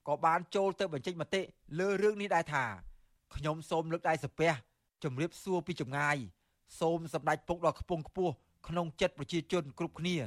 [0.07, 1.41] ក៏បានចូលទៅបញ្ចេញមតិ
[1.79, 2.65] លើរឿងនេះដែរថា
[3.35, 4.51] ខ្ញុំសូមលើកដៃសំពះ
[5.03, 6.17] ជម្រាបសួរពីចម្ងាយ
[6.79, 8.33] សូមសម្ដេចពុកដ៏ខ្ពង់ខ្ពស់
[8.67, 10.17] ក្នុងចិត្តប្រជាជនគ្រប់គ្នា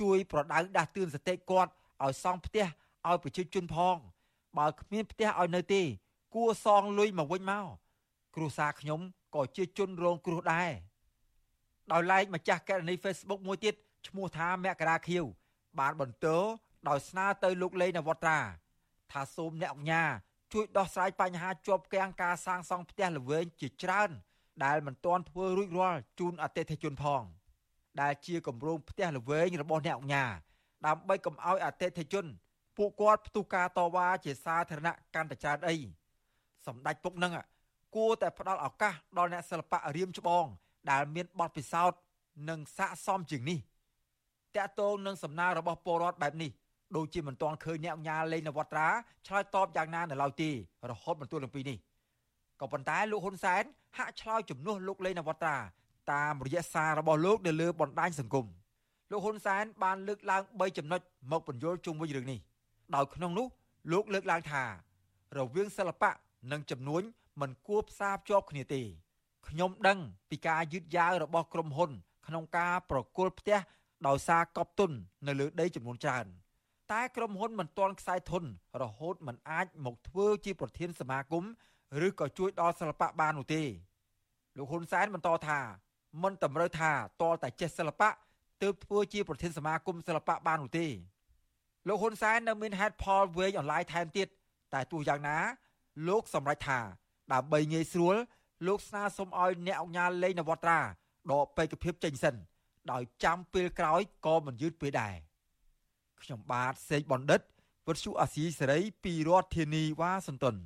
[0.00, 1.70] ជួយប្រដៅដាស់តឿនសតិគាត់
[2.04, 2.66] ឲ្យសង់ផ្ទះ
[3.08, 3.96] ឲ្យប្រជាជនផង
[4.58, 5.82] បើគ្មានផ្ទះឲ្យនៅទេ
[6.34, 7.66] គួរសងលុយមកវិញមក
[8.34, 9.00] គ្រួសារខ្ញុំ
[9.34, 10.70] ក៏ជាជនរងគ្រោះដែរ
[11.92, 13.74] ដោយឡែកម្ចាស់កេរនី Facebook មួយទៀត
[14.08, 15.24] ឈ្មោះថាមករាខៀវ
[15.78, 16.26] បានបន្ត
[16.88, 18.38] ដោយស្នើទៅលោកលេងនវត្រា
[19.12, 20.04] ថាសូមអ្នកអញ្ញា
[20.52, 24.10] ជួយដោះស្រាយបញ្ហាជាប់គាំងការសាងសង់ផ្ទះល្វែងជាច្រើន
[24.64, 27.24] ដែលមិនទាន់ធ្វើរួចរាល់ជូនអតិថិជនផង។
[28.00, 30.32] ដែលជាគម្រោងផ្ទះល្វែងរបស់អ្នកអង្គការ
[30.86, 32.26] ដើម្បីកុំឲ្យអតិថិជន
[32.76, 35.76] ពួកគាត់ផ្ទុះការតវ៉ាជាសាធារណៈកាន់តែច្រើនអី
[36.66, 37.32] សម្ដេចពុកនឹង
[37.96, 40.46] គួរតែផ្ដល់ឱកាសដល់អ្នកសិល្បៈរៀមច្បង
[40.90, 41.98] ដែលមានបទពិសោធន៍
[42.48, 43.58] និងស័កសមជាងនេះ
[44.56, 46.50] តកតងនឹងសំណើរបស់ពលរដ្ឋបែបនេះ
[46.96, 48.88] ដូចជាមិនទាន់ឃើញអ្នកអញ្ញាលេងនវត្រា
[49.26, 50.50] ឆ្លើយតបយ៉ាងណានៅឡើយទេ
[50.90, 51.78] រហូតមកទល់នឹងពេលនេះ
[52.60, 53.62] ក៏ប៉ុន្តែលោកហ៊ុនសែន
[53.96, 55.56] ហាក់ឆ្លើយជំនួសលោកលេងនវត្រា
[56.12, 58.46] តាមរយៈសាររបស់លោកនៅលើបណ្ដាញសង្គម
[59.10, 61.00] លោកហ៊ុនសែនបានលើកឡើង3ចំណុច
[61.30, 62.38] មកបញ្យល់ជុំវិញរឿងនេះ
[62.94, 63.46] ដោយក្នុងនោះ
[63.92, 64.62] លោកលើកឡើងថា
[65.38, 66.10] រវាងសិល្បៈ
[66.52, 67.02] និងចំនួន
[67.40, 68.82] មិនគួរផ្សារភ្ជាប់គ្នាទេ
[69.48, 69.98] ខ្ញុំដឹង
[70.30, 71.90] ពីការយឺតយ៉ាវរបស់ក្រុមហ៊ុន
[72.26, 73.58] ក្នុងការប្រគល់ផ្ទះ
[74.06, 74.90] ដោយសារកប់ទុន
[75.26, 76.26] នៅលើដីចំនួនច្រើន
[76.92, 78.44] តែក្រុមហ៊ុនមិនទាន់ខ្សែធន
[78.82, 81.44] រហូតមិនអាចមកធ្វើជាប្រធានសមាគម
[82.06, 83.62] ឬក៏ជួយដល់សិល្បៈបាននោះទេ
[84.56, 85.58] លោកហ៊ុនសែនបន្តថា
[86.22, 86.90] មិនតម្រូវថា
[87.22, 88.08] តលតែចេះសិល្បៈ
[88.62, 90.86] ទើបធ្វើជាប្រធានសមាគមសិល្បៈបាននោះទេ
[91.88, 94.28] លោកហ៊ុនសែននៅមានហេតុផលវែងអន្លាយថែមទៀត
[94.74, 95.36] តែទោះយ៉ាងណា
[96.08, 96.78] លោកសម្រេចថា
[97.32, 98.16] ដើម្បីងាយស្រួល
[98.66, 100.80] លោកស្នើសុំឲ្យអ្នកអង្គការលេងនវត្រា
[101.30, 102.34] ដកបេក្ខភាពចេញសិន
[102.92, 105.14] ដោយចាំពេលក្រោយក៏មិនយឺតពេកដែរ
[106.22, 107.40] ខ្ញុំបាទសេកបណ្ឌិត
[107.86, 110.56] វុទ្ធុអាស៊ីសេរីពីរដ្ឋធានីវ៉ាស៊ីនតោន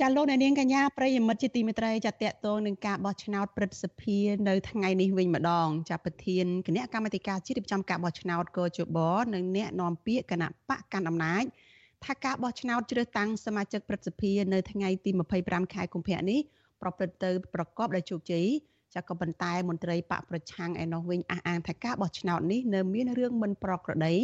[0.00, 4.18] ចាលោកអ្នកនាងកញ្ញាប្រិយមិត្តជាទីមេត្រីចាតកតងនឹងការបោះឆ្នោតព្រឹទ្ធសភា
[4.48, 8.98] នៅថ្ងៃនេះវិញម្ដង ចាប្រធានគណៈកម្មាធិការជាតិរៀបចំការបោះឆ្នោតកោជប
[9.34, 11.44] និងអ្នកនាំពាក្យគណៈបកកណ្ដាលអំណាច
[12.04, 15.10] ថាការបោះឆ្នោតជ្រើសតាំងសមាជិកព្រឹទ្ធសភានៅថ្ងៃទី
[15.42, 16.40] 25ខែកុម្ភៈនេះ
[16.82, 18.46] ប្រព្រឹត្តទៅប្រកបដោយជោគជ័យ
[18.94, 24.14] ចាក៏ប៉ុន្តែមន្ត្រីបកប្រឆាំងឯនោះវិញអះអាងថាការបោះឆ្នោតនេះនៅមានរឿងមិនប្រក្រតី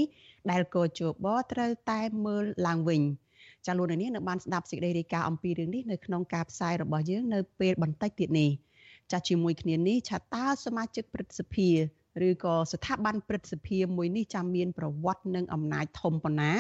[0.51, 3.03] ដែលកោជបត្រូវតែមើលឡើងវិញ។
[3.67, 8.51] ចាលោកនាងនៅបានស្ដាប់សេចក្តីរាយការណ៍អំពីរឿងនេះនៅក្នុងការផ្សាយរបស់យើងនៅពេលបន្តិចទៀតនេះ
[9.13, 11.69] ចាជាមួយគ្នានេះឆាតើសមាជិកព្រឹទ្ធសភា
[12.29, 16.53] ឬក៏ស្ថាប័នព្រឹទ្ធសភាមួយនេះចាំមានប្រវត្តិនិងអំណាចធំប៉ុណ្ណា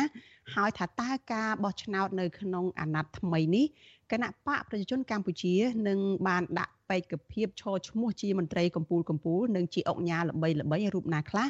[0.54, 3.66] ហើយថាតើការបោះឆ្នោតនៅក្នុងអាណត្តិថ្មីនេះ
[4.12, 5.54] គណៈបកប្រជាជនកម្ពុជា
[5.88, 11.46] នឹងបានដាក់បេក្ខភាពឈរឈ្មោះជាមន្ត្រីកម្ពុជាកម្ពុជានិងជាអង្គញាល្បីល្បីរូបណាខ្លះ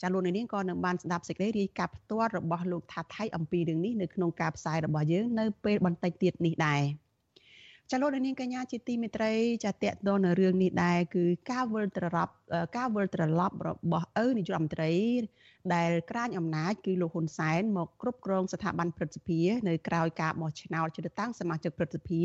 [0.00, 6.82] ចាលោកនាងក៏នឹងបានស្ដាប់សេចក្តីរាយការណ៍ផ្ទាល់របស់លោកថាថៃអំពីរឿងនេះនៅក្នុងការផ្សាយរបស់យើងនៅពេលបន្តិចទៀតនេះដែរ
[7.90, 9.32] ចាលោកនាងកញ្ញាជាទីមេត្រី
[9.64, 12.32] ចាតកតនៅរឿងនេះដែរគឺការវិលត្រឡប់
[12.76, 14.92] ការវិលត្រឡប់របស់ឪនាយករដ្ឋមន្ត្រី
[15.74, 22.22] ដែលក្រាញអំណាចគឺលោកហ៊ុនសែនមកគ្រប់គ្រងស្ថាប័នព្រឹទ្ធសភានៅក្រៅការបោះឆ្នោតជ្រើសតាំងសមាជិកព្រឹទ្ធសភា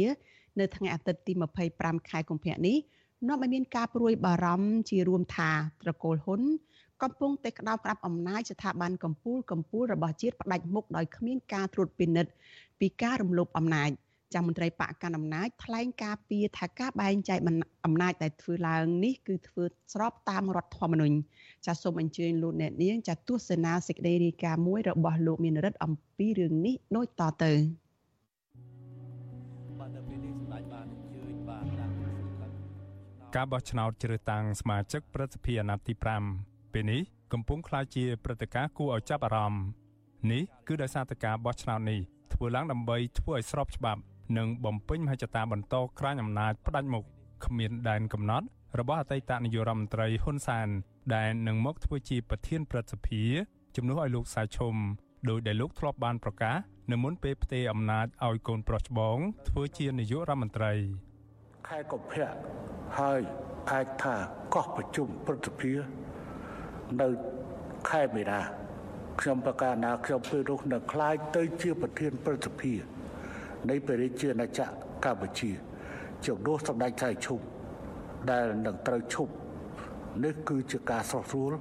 [0.59, 1.33] នៅថ្ងៃអាទិត្យទី
[1.71, 2.77] 25ខែកុម្ភៈនេះ
[3.27, 6.41] នាំឲ្យមានការព្រួយបារម្ភជារួមថាត្រកូលហ៊ុន
[7.01, 12.31] កំពុងតែក្តោបក្តាប់អំណាចស្ថាប័នកម្ពុជាកម្ពុជារបស់ជាតិផ្ដាច់មុខដោយគ្មានការត្រួតពិនិត្យ
[12.79, 13.91] ពីការរំលោភអំណាច
[14.33, 17.39] ចាំមន្ត្រីបកកណ្ដាលអំណាចថ្លែងការពីថាការបែងចែក
[17.85, 19.63] អំណាចដែលធ្វើឡើងនេះគឺធ្វើ
[19.93, 21.15] ស្របតាមរដ្ឋធម្មនុញ្ញ
[21.65, 27.53] ចាសសូមអញ្ជើញលោកអ្នកនាងចាសទស្សនាសេចក្តីរាយការណ៍មួយរបស់លោកមានរិទ្ធអំពីរឿងនេះដូចតទៅ
[33.35, 35.93] ការបោះឆ្នោតជ្រើសតាំងសមាជិកប្រសិទ្ធិអាណត្តិទី
[36.33, 37.01] 5ពេលនេះ
[37.33, 39.63] កំពុងក្លាយជាព្រឹត្តិការណ៍គួរឲ្យចាប់អារម្មណ៍
[40.31, 41.99] នេះគឺដោយសារតែការបោះឆ្នោតនេះ
[42.33, 44.01] ធ្វើឡើងដើម្បីធ្វើឲ្យស្របច្បាប់
[44.37, 47.03] និងបំពេញមហិច្ឆតាបន្តក្រាញអំណាចផ្ដាច់មុខ
[47.45, 48.45] គ្មានដែនកំណត់
[48.79, 50.67] របស់អតីតនាយករដ្ឋមន្ត្រីហ៊ុនសែន
[51.15, 53.23] ដែលនឹងមកធ្វើជាប្រធានព្រឹទ្ធសភា
[53.75, 54.75] ជំនួសឲ្យលោកសាឈុំ
[55.29, 56.55] ដោយដែលលោកធ្លាប់បានប្រកាស
[56.91, 59.17] នៅមុនពេលផ្ទេរអំណាចឲ្យកូនប្រុសច្បង
[59.49, 60.73] ធ្វើជានាយករដ្ឋមន្ត្រី
[61.67, 62.29] ខែកុម្ភៈ
[62.99, 63.21] ហើយ
[63.71, 64.15] អាចថា
[64.55, 65.73] កោះប្រជុំព្រឹទ្ធសភា
[67.01, 67.09] នៅ
[67.89, 68.41] ខេត្តមេដា
[69.21, 72.73] ខ្ញុំប្រកាសណាខ្ញុំពេលនោះនឹងខ្លាយទៅជាប្រធានព្រឹទ្ធសភា
[73.69, 74.61] នៃព្រះរាជាណាច
[75.03, 75.51] ក្រកម្ពុជា
[76.25, 77.39] ជំនួសសម្ដេចថៃឈុំ
[78.29, 79.33] ដែលនឹងត្រូវឈប់
[80.23, 81.53] នេះគឺជាការស្រស់ស្រួល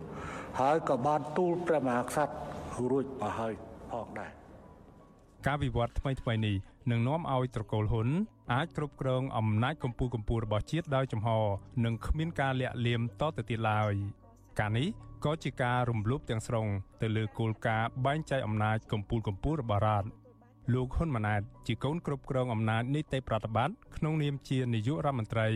[0.60, 2.34] ហើយក៏បានទូលព្រះមហាក្សត្រ
[2.90, 3.52] រួចមកហើយ
[3.92, 4.32] ផងដែរ
[5.46, 6.56] ការវិវត្តថ្មីថ្មីនេះ
[6.90, 8.08] នឹងនាំឲ្យត្រកូលហ៊ុន
[8.54, 11.28] អាចគ្រប់គ្រងអំណាចកម្ពុជាកម្ពុជារបស់ជាតិដោយចំហ
[11.84, 13.94] និងគ្មានការលាក់លៀមតទៅទៀតឡើយ
[14.60, 14.88] ការនេះ
[15.24, 16.66] ក៏ជាការរំលោភទាំងស្រុង
[17.02, 20.08] ទៅលើគោលការណ៍បែងចែកអំណាចកម្ពុជាកម្ពុជារបស់រដ្ឋ
[20.72, 25.48] លោកហ៊ុនម៉ាណែតជាកូនគ្រប់គ្រងអំណាចនីតិប្រតិបត្តិក្នុងនាមជានាយករដ្ឋមន្ត្រី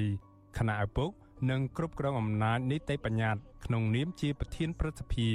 [0.59, 1.11] គណៈឪពុក
[1.51, 5.31] និងគ្រប់គ្រងអំណាចនីតិបញ្ញត្តិក្នុងនាមជាប្រធានព្រឹទ្ធសភា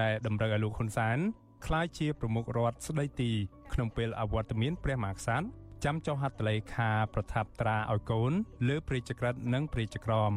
[0.00, 1.18] ដែលតម្រូវឲ្យលោកហ៊ុនសែន
[1.66, 3.30] ក្លាយជាប្រមុខរដ្ឋស្ដីទី
[3.72, 5.46] ក្នុងពេលអវត្តមានព្រះមហាក្សត្រ
[5.84, 8.32] ចាំចុះហត្ថលេខាប្រថាប់ត្រាឲ្យកូន
[8.68, 10.32] លើព្រះចក្រិតនិងព្រះចក្រម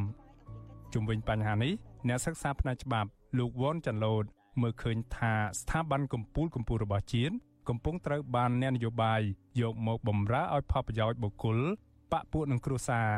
[0.93, 1.73] ជុំវិញបញ្ហានេះ
[2.07, 4.23] អ្នកសិក្សាផ្នែកច្បាប់ លោកវ៉ុនចាន់ឡូត
[4.61, 7.35] មើលឃើញថាស្ថាប័នកម្ពុជាកម្ពុជារបស់ជាតិ
[7.69, 9.21] កំពុងត្រូវបានអ្នកនយោបាយ
[9.61, 11.57] យកមកបំរើឲ្យផលប្រយោជន៍បុគ្គល
[12.11, 13.09] បពពួកនឹងគ្រួសារ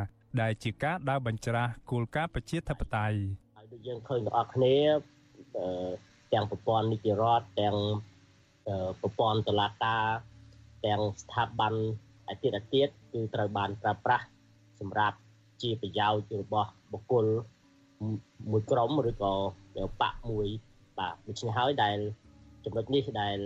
[0.42, 3.18] ដែលជាការដើរបញ្ច្រាស់គោលការណ៍ប្រជាធិបតេយ្យ
[3.56, 4.76] ហើយដូចយើងឃើញទាំងអស់គ្នា
[6.34, 7.76] ទាំងប្រព័ន្ធនីតិរដ្ឋទាំង
[9.02, 10.06] ប្រព័ន្ធតុលាការ
[10.86, 11.74] ទាំងស្ថាប័ន
[12.30, 12.82] អាទិអាទិ
[13.14, 14.26] គឺត្រូវបានប្រើប្រាស់
[14.80, 15.18] សម្រាប់
[15.62, 17.26] ជាប្រយោជន៍របស់បុគ្គល
[18.52, 19.34] មួយក្រុមឬក៏
[20.02, 20.48] បកមួយ
[20.98, 21.98] បាទដូច្នេះហើយដែល
[22.66, 23.38] ចំណុចនេះដែល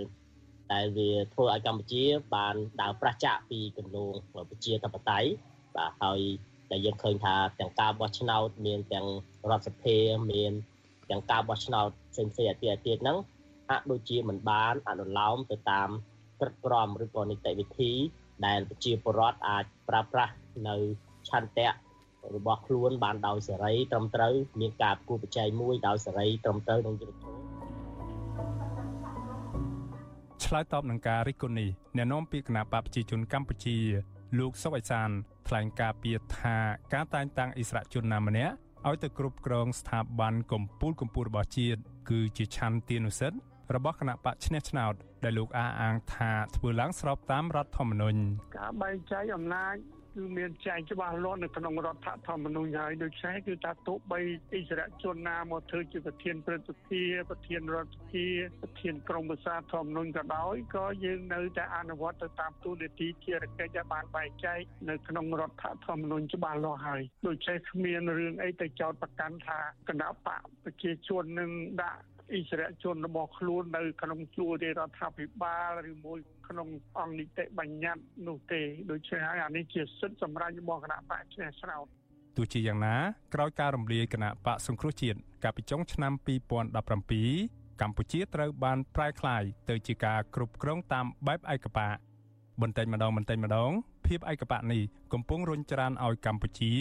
[0.72, 2.04] ដែលវាធ្វើឲ្យកម្ពុជា
[2.36, 5.30] បានដើរប្រឆាចពីគន្លងប្រជាធិបតេយ្យ
[5.76, 6.20] បាទហើយ
[6.72, 9.08] ដែលយើងឃើញថាទាំងការបោះឆ្នោត មានទាំង
[9.50, 9.98] រដ្ឋសភា
[10.32, 10.52] មាន
[11.10, 13.18] ទាំងការបោះឆ្នោតផ្សេងៗអាទិអាទិហ្នឹង
[13.70, 15.90] ហាក់ដូចជាមិនបានអនុលោមទៅតាម
[16.40, 17.92] ក្រឹតក្រមឬក៏នីតិវិធី
[18.46, 20.34] ដែលប្រជាពលរដ្ឋអាចប្រើប្រាស់
[20.68, 20.76] នៅ
[21.30, 21.70] ឆន្ទៈ
[22.36, 27.51] របស់ខ្លួនបានដោយសេរីត្រឹមត្រូវមានការគូបច្ច័យមួយដោយសេរីត្រឹមត្រូវនិងយុត្តិធម៌
[30.46, 33.78] ឆ្លើយតបនឹងការរិះគន់នេះអ្នកនាំពាក្យគណៈបកប្រជាជនកម្ពុជា
[34.40, 35.10] លោកសុកអេសាន
[35.48, 36.58] ថ្លែងការពីថា
[36.94, 38.54] ការតែងតាំងអិសរាជជនណាម្នាក់
[38.88, 43.40] ឲ្យទៅគ្រប់គ្រងស្ថាប័នកម្ពុជាកម្ពុជារបស់ជាតិគឺជាឆន្ទានុសិទ្ធិ
[43.76, 48.20] របស់គណៈបកឈ្នះឆ្នោតដែលលោកអះអាងថាធ្វើឡើងស្របតាមរដ្ឋធម្មនុញ្ញ
[48.58, 49.76] ការបែងចែកអំណាច
[50.16, 54.20] គឺមានចែងច្បាស់លាស់នៅក្នុងរដ្ឋធម្មនុញ្ញហើយដូច្នេះគឺថាទោះបី
[54.54, 58.26] អិសរាជជនណាមកធ្វើជាប្រធានព្រឹទ្ធសភាប្រធានរដ្ឋសភា
[58.62, 72.02] ប្រធានក្រមប្រសាធម្មនុញ្ញក៏ដោយក៏យើងនៅតែអនុវត្តទៅតាមទូនីតិជារកិច្ចដែលបានបែងចែកនៅក្នុងរដ្ឋធម្មនុញ្ញច្បាស់លាស់ហើយដូច្នេះគ្មានរឿងអីទៅចោទប្រកាន់ថាគណៈបកប្រជាជននឹងដាក់
[72.34, 76.68] អិសរាជជនរបស់ខ្លួននៅក្នុងជួររដ្ឋាភិបាលឬមួយក្នុង
[77.00, 81.86] អង្គនីតិបញ្ញត្តិនោះទេដូច្នេះហើយអានេះជាសិទ្ធិសម្រាប់របស់គណៈបកឆ្នះឆ្នោត
[82.38, 82.96] ទោះជាយ៉ាងណា
[83.34, 86.14] ក្រោយការរំលាយគណៈបកសង្គ្រោះជាតិកាលពីចុងឆ្នាំ
[86.78, 91.96] 2017កម្ពុជាត្រូវបានប្រែក្លាយទៅជាការគ្រប់គ្រងតាមបែបឯកបក
[92.62, 93.72] បន្តិចម្ដងបន្តិចម្ដង
[94.06, 94.82] ភាពឯកបកនេះ
[95.14, 96.74] កំពុងរុញច្រានឲ្យកម្ពុជា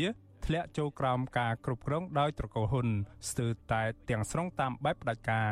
[0.47, 2.89] ធ្លាក់ចូលក្រោមការគ្រប់គ្រងដោយត្រកូលហ៊ុន
[3.29, 5.51] ស្ទើរតែទាំងស្រុងតាមបែបផ្ដាច់ការ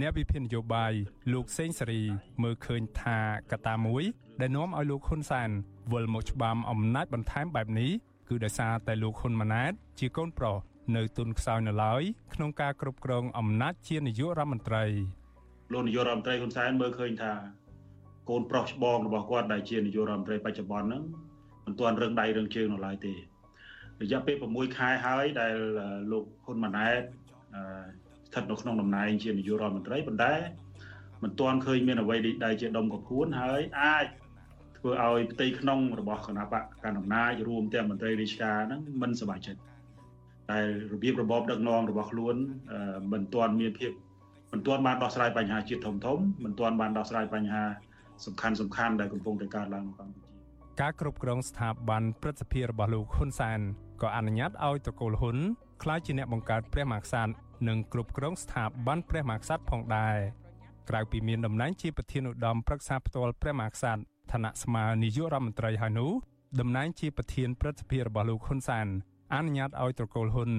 [0.00, 0.92] អ្នកវិភាគនយោបាយ
[1.32, 2.02] លោកសេងសេរី
[2.42, 3.18] មើលឃើញថា
[3.50, 4.04] កត្តាមួយ
[4.40, 5.50] ដែលនាំឲ្យលោកហ៊ុនសែន
[5.92, 7.90] វិលមកច្បាមអំណាចបន្ថែមបែបនេះ
[8.28, 10.56] គឺដោយសារតែលោកហ៊ុនម៉ាណែតជាកូនប្រុស
[10.96, 12.02] នៅទុនខ្សោយនៅឡើយ
[12.34, 14.84] ក្នុងការគ្រប់គ្រងអំណាចជានាយករដ្ឋមន្ត្រី
[15.72, 17.32] លោកនាយករដ្ឋមន្ត្រីហ៊ុនសែនមើលឃើញថា
[18.30, 21.02] កូនប្រុសច្បងរបស់គាត់ដែលជានាយករដ្ឋមន្ត្រីបច្ចុប្បន្នហ្នឹង
[21.64, 23.14] មិនទាន់រឹងដៃរឹងជើងនៅឡើយទេ
[24.02, 25.54] រយៈពេល6ខែហើយដែល
[26.12, 27.00] លោកហ៊ុនម៉ាណែត
[28.28, 30.34] ស្ថិតនៅក្នុងតំណែងជានាយករដ្ឋមន្ត្រីប៉ុន្តែ
[31.22, 34.06] មិនទាន់ឃើញមានអ្វីដែលជាដុំកពួនហើយអាច
[34.78, 39.60] ធ្វើឲ្យផ្ទៃក្នុងរបស់គណៈបកកណ្ដាលអំណាចរួមទាំងមន្ត្រីរាជការហ្នឹងមិនសប្បាយចិត្ត
[40.50, 40.60] តែ
[40.92, 42.36] របៀបរបបដឹកនាំរបស់ខ្លួន
[43.12, 43.90] មិនទាន់មានភាព
[44.52, 47.64] មិនទាន់បានដោះស្រាយបញ្ហាជាតិធំធំមិនទាន់បានដោះស្រាយបញ្ហា
[48.26, 50.30] សំខាន់សំខាន់ដែលកំពុងតែកើតឡើងនៅកម្ពុជា
[50.82, 53.60] ការគ្រប់គ្រងស្ថាប័នព្រឹទ្ធសភារបស់លោកហ៊ុនសែន
[54.02, 55.38] ក៏អនុញ្ញាតឲ្យតកូលហ៊ុន
[55.82, 57.32] ក្លាយជាអ្នកបង្កើតព្រះមហាក្សត្រ
[57.68, 60.16] និងគ្រប់គ្រងស្ថាប័នព្រះមហាក្សត្រផងដែរ
[60.88, 64.02] ក្រៅពីមានតំណែងជាប្រធានឧត្តមប្រឹក្សាផ្ទាល់ព្រះមហាក្សត្រ
[64.32, 66.12] ឋានៈស្មើនាយករដ្ឋមន្ត្រីហើយនោះ
[66.60, 68.86] តំណែងជាប្រធានព្រឹទ្ធសភារបស់លោកហ៊ុនសែន
[69.34, 70.50] អនុញ្ញាតឲ្យត្រកូលហ៊ុន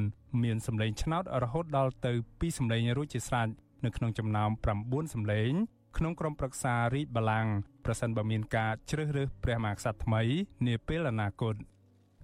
[0.44, 3.48] មានសម្លេងឆ្នោតរហូតដល់ទៅ2សម្លេងរួចជាស្រេច
[3.86, 4.50] នៅក្នុងចំណោម
[4.82, 5.52] 9សម្លេង
[5.98, 7.52] ក្នុងក្រុមប្រឹក្សារាជបល្ល័ង្ក
[7.86, 10.22] ប្រសិនបើមានការជ្រើសរើសព្រះមហាក្សត្រថ្មី
[10.68, 11.56] នាពេលអនាគត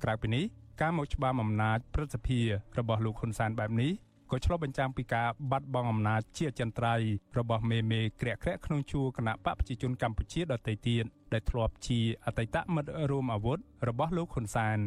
[0.04, 0.44] ក្រៅពីនេះ
[0.82, 2.40] ការមកច្បាមអំណាចព្រឹទ្ធសភា
[2.80, 3.92] របស់លោកហ៊ុនសែនបែបនេះ
[4.32, 6.96] ក៏ឆ្លុះបញ្ចាំងពីការបាត់បង់អំណាចជាចន្ទ្រៃ
[7.38, 11.04] របស់មេមេក្រាក់ក្រាក់ក្នុងជួរគណៈបកប្រជាជនកម្ពុជាដទៃទៀត
[11.34, 14.80] ដែលធ្លាប់ជាអតីតមិត្តរួមអាវុធរបស់លោកហ៊ុនសែន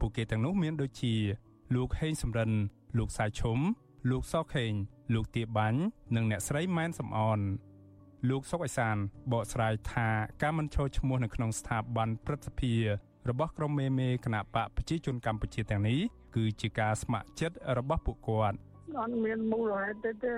[0.00, 1.14] ពួកគេទាំងនោះមានដូចជា
[1.74, 2.50] លោកហេងសំរិន
[2.98, 3.58] លោកសាយឈុំ
[4.10, 4.72] លោកសខេង
[5.14, 5.80] លោកទាបាញ់
[6.14, 7.40] និងអ្នកស្រីម៉ែនសំអន
[8.28, 8.96] លោកសុកអេសាន
[9.32, 10.08] បកស្រាយថា
[10.42, 12.74] ការមិនចូលឈ្មោះនៅក្នុងស្ថាប័នព្រឹទ្ធសភា
[13.30, 15.98] របស់ក្រុមមេមេគណៈបកប្រជាជនកម្ពុជាទាំងនេះ
[16.36, 18.58] គឺជាការស្ម័គ្រចិត្តរបស់ពួកគាត់
[18.96, 20.34] អត់មានមូលហេតុទេទេ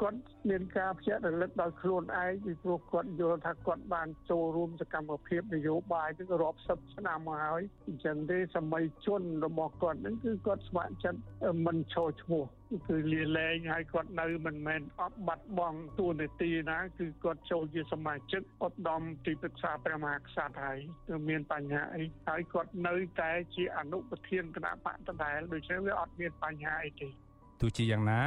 [0.00, 11.20] គាត់មានការភ្ជាប់រលឹកដោយខ្លួនឯងពីព្រោះគាត់យល់ថាគាត់បានចូលរួមសកម្មភាពនយោបាយនឹងរាប់សិបឆ្នាំមកហើយអញ្ចឹងទេសម័យជនរបស់គាត់នឹងគឺគាត់ស្ម័គ្រចិត្ត
[11.66, 12.44] មិនចូលឈ្មោះ
[12.88, 27.08] គឺលាលែងហើយគាត់នៅមិនមែនអត់បាត់បង់ទួនាទីណាគឺគាត់ចូលជាសមាជិកឧត្តមទីប្រឹក្សាព្រះមហាក្សត្រហើយគឺមានបញ្ហាអីហើយគាត់នៅតែជាអនុប្រធានគណៈបកដដែលដូច្នេះវាអត់មានបញ្ហាអីទេ
[27.60, 28.20] ទោះជាយ៉ាងណា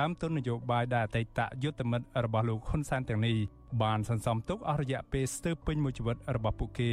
[0.00, 3.36] ដើមទុននយោបាយដែលអតីតយុទ្ធមិត្តរបស់លោកហ៊ុនសែនទាំងនេះ
[3.82, 6.92] បានសន្សំទុកអស់រយៈពេលស្ទើរពេញមួយជីវិតរបស់ពួកគេ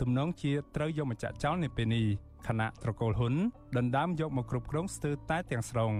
[0.00, 2.06] ទំនងជាត្រូវយកមកចាក់ចោលនៅពេលនេះ
[2.46, 3.34] ខណៈត្រកូលហ៊ុន
[3.76, 5.92] ដណ្ដើមយកមកគ្រប់គ្រងស្ទើរតែទាំងស្រុង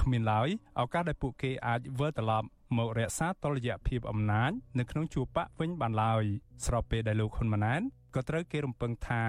[0.00, 0.48] គ្មានឡើយ
[0.80, 6.24] ឱកាសដែលពួកគេអាចវិលត្រឡប់មករក្សាតុល្យភាពអំណាចនៅក្នុងជួរបកវិញបានឡើយ
[6.64, 7.80] ស្របពេលដែលលោកហ៊ុនម៉ាណែត
[8.14, 9.24] ក៏ត្រូវគេរំពឹងថា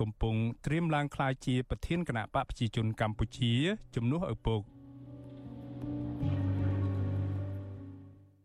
[0.00, 0.34] កំពុង
[0.66, 3.52] ត្រៀមឡើងក្លាយជាប្រធានគណៈបកប្រជាជនកម្ពុជា
[3.94, 4.60] ជំនួសឪពុក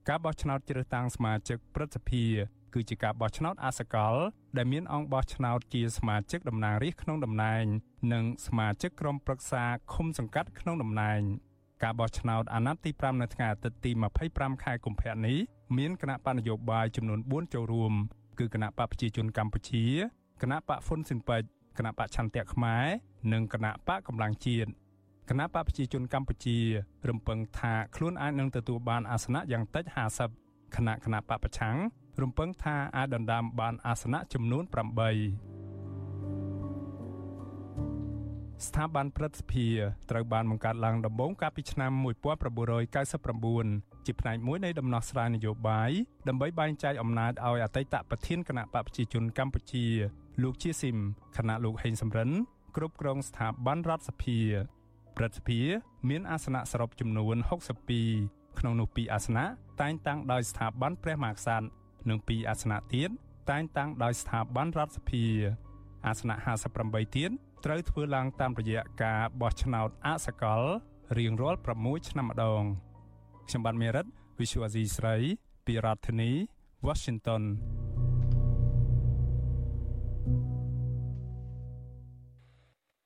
[0.07, 2.25] ការបោះឆ្នោតជ្រើសតាំងសមាជិកព្រឹទ្ធសភា
[2.73, 4.15] គឺជាការបោះឆ្នោតអសកល
[4.57, 7.63] ដែលមានអង្គបោះឆ្នោតជាសមាជិកតំណាងរាស្ត្រក្នុងតំណែង
[8.13, 11.19] និងសមាជិកក្រុមប្រឹក្សាឃុំសង្កាត់ក្នុងតំណែង
[11.83, 13.91] ការបោះឆ្នោតអាណត្តិទី5នៅថ្ងៃអាទិត្យទី
[14.27, 15.37] 25ខែកុម្ភៈនេះ
[15.77, 17.93] មានគណៈបណ្ឌនយោបាយចំនួន4ចូលរួម
[18.39, 19.83] គឺគណៈបកប្រជាជនកម្ពុជា
[20.41, 21.41] គណៈបកហ្វុនស៊ិនពេច
[21.77, 22.85] គណៈបកឆន្ទៈខ្មែរ
[23.33, 24.69] និងគណៈបកកម្លាំងជាតិ
[25.29, 26.57] គណៈបកប្រជាជនកម្ពុជា
[27.09, 29.83] រំពឹងថាខ្លួនអាចនឹងទទួលបានអាសនៈយ៉ាងតិច
[30.29, 31.77] 50គណៈគណៈបកប្រឆាំង
[32.21, 35.56] រំពឹងថាអាចដណ្ដើមបានអាសនៈចំនួន8
[38.65, 39.67] ស្ថាប័នព្រឹទ្ធសភា
[40.11, 41.91] ត្រូវបានបង្កើតឡើងដំបូងកាលពីឆ្នាំ
[43.19, 45.91] 1999ជាផ្នែកមួយនៃដំណោះស្រាយនយោបាយ
[46.27, 49.85] ដើម្បីបែងចែកអំណាចឲ្យអតីតប្រធានគណៈបកប្រជាជនកម្ពុជា
[50.43, 50.97] លោកជាស៊ីម
[51.37, 52.29] គណៈលោកហេងសំរិន
[52.75, 54.39] គ្រប់គ្រងស្ថាប័នរដ្ឋសភា
[55.17, 55.59] ព្រឹទ្ធសភា
[56.09, 57.35] មានអាសនៈសរុបចំនួន
[57.97, 59.45] 62ក្នុងនោះ2អាសនៈ
[59.81, 61.65] តែងតាំងដោយស្ថាប័នព្រះមហាក្សត្រ
[62.09, 63.09] និង2អាសនៈទៀត
[63.49, 65.23] តែងតាំងដោយស្ថាប័នរដ្ឋសភា
[66.07, 66.35] អាសនៈ
[66.75, 67.31] 58ទៀត
[67.65, 70.61] ត្រូវធ្វើឡើងតាមរយៈការបោះឆ្នោតអសកល
[71.17, 72.63] រៀងរាល់6ឆ្នាំម្ដង
[73.47, 74.05] ខ្ញុំបាទមេរិត
[74.37, 75.15] Visual Asia ស្រី
[75.65, 76.31] ពីរដ្ឋធានី
[76.87, 77.43] Washington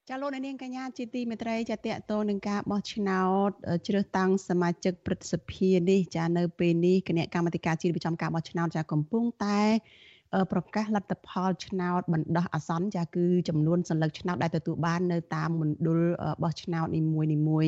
[0.09, 3.49] ចាលោកនាងកញ្ញាជាទីមេត្រីចាតកតនឹងការបោះឆ្នោត
[3.87, 9.61] ជ្រើសតាំងសមាជិកព្រឹទ្ធសភានេះចានៅពេលនេះគណៈកម្មាធិការជាតិប្រចាំការបោះឆ្នោតចាកំពុងតែ
[10.51, 15.99] ប្រកាសលទ្ធផលឆ្នោតបណ្ដោះអាសន្នចាគឺចំនួនសញ្ញាឆ្នោតដែលទទួលបាននៅតាមមណ្ឌល
[16.43, 17.65] បោះឆ្នោតនីមួយនីមួយ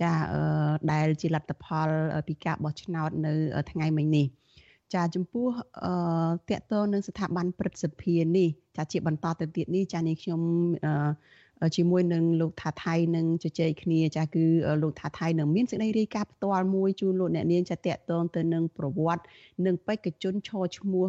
[0.00, 0.10] ចា
[0.92, 1.88] ដែលជាលទ្ធផល
[2.28, 3.32] ពីការបោះឆ្នោតនៅ
[3.70, 4.26] ថ្ងៃមិញនេះ
[4.94, 5.48] ចាចំពោះ
[5.84, 10.40] អឺតកតនឹងស្ថាប័នព្រឹទ្ធសភានេះចាជាបន្តទៅទៀតនេះចានេះខ្ញុំ
[10.84, 10.92] អឺ
[11.76, 14.44] ជាមួយនឹងលោកថាថៃនឹងជជែកគ្នាចាគឺ
[14.82, 19.22] លោកថាថៃនឹងមានសេចក្តីរាយការណ៍ផ្ទាល់មួយជូនលោកអ្នកនាងចាតកតងទៅនឹងប្រវត្តិ
[19.66, 21.06] និងបេក្ខជនឈរឈ្មោះ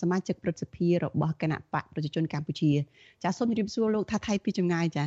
[0.00, 2.70] សមាជិកព្រឹទ្ធសភារបស់គណៈបកប្រជាជនកម្ពុជា
[3.22, 5.04] ចាសូមជម្រាបសួរលោកថាថៃពីចម្ងាយចា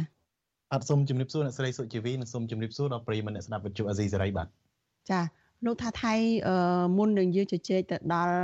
[0.73, 4.47] អត់សូមជម្រាបសួរអ្នកស្រីសុជីវីនិងសូមជម្រាបសួរដល់ប្រិយមិត្តអ្នកស្ដាប់វិទ្យុអាស៊ីសេរីបាទ
[5.09, 5.19] ចា
[5.65, 6.13] លោកថាថៃ
[6.97, 8.35] មុននឹងយើងជជែកទៅដល់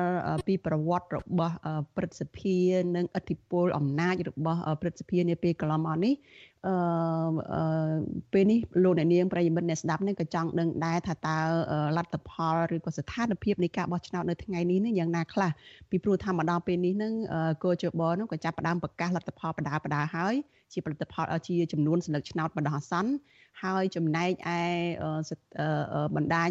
[0.48, 1.56] ពីប្រវត្តិរបស់
[1.96, 2.58] ព្រឹទ្ធសភា
[2.96, 6.14] និងឥទ្ធិពលអំណាចរបស់ព្រឹទ្ធសភានាពេលកន្លងមកនេះ
[6.68, 6.74] អឺ
[8.34, 11.38] ពេលនេះលោកអ្នកនាងប្រិយមិត្តអ្នកស្ដាប់នេះក៏ចង់ដឹងដែរថាតើ
[11.98, 15.52] លទ្ធផលឬក៏ស្ថានភាពនៃការបោះឆ្នោតនៅថ្ងៃនេះនឹងយ៉ាងណាខ្លះ
[15.90, 17.14] ពីព្រោះថាមកដល់ពេលនេះនឹង
[17.64, 20.36] កោជបនោះក៏ចាប់ផ្ដើមប្រកាសលទ្ធផលបដាបដាហើយ
[20.74, 23.12] ជាផលិតផលជាចំនួនសន្លឹកឆ្នោតបណ្ដោះអាសន្ន
[23.64, 24.60] ហើយចំណែកឯ
[26.16, 26.50] បណ្ដាញ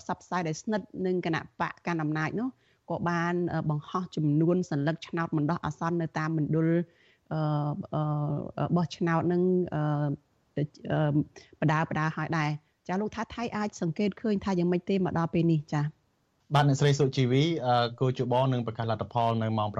[0.00, 2.48] ផ្សព្វផ្សាយដែលស្និទ្ធនឹងគណៈបកកណ្ដាលអំណាចនោះ
[2.90, 3.34] ក៏បាន
[3.70, 6.68] បង្ហោះចំនួនសន្លឹកឆ្នោតបណ្ដោះអាសន្ននៅតាមមណ្ឌល
[8.76, 9.42] បោះឆ្នោតនឹង
[11.60, 12.50] បដាបដាហើយដែរ
[12.88, 15.82] ចាលោកថាថៃអាចសង្កេតឃើញថាយ៉ាងម៉េចទេមកដល់ពេលនេះចា
[16.54, 17.42] បាទអ្នកស្រីសុជីវី
[18.00, 19.76] គូជបនឹងប្រកាសលទ្ធផលនៅម៉ោង7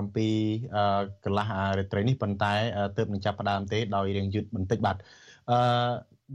[1.24, 2.52] កន្លះរាត្រីនេះប៉ុន្តែ
[2.96, 4.96] ទើបនឹងចាប់ផ្ដើមទេដោយរៀងយឺតបន្តិចបាទ
[5.50, 5.58] អឺ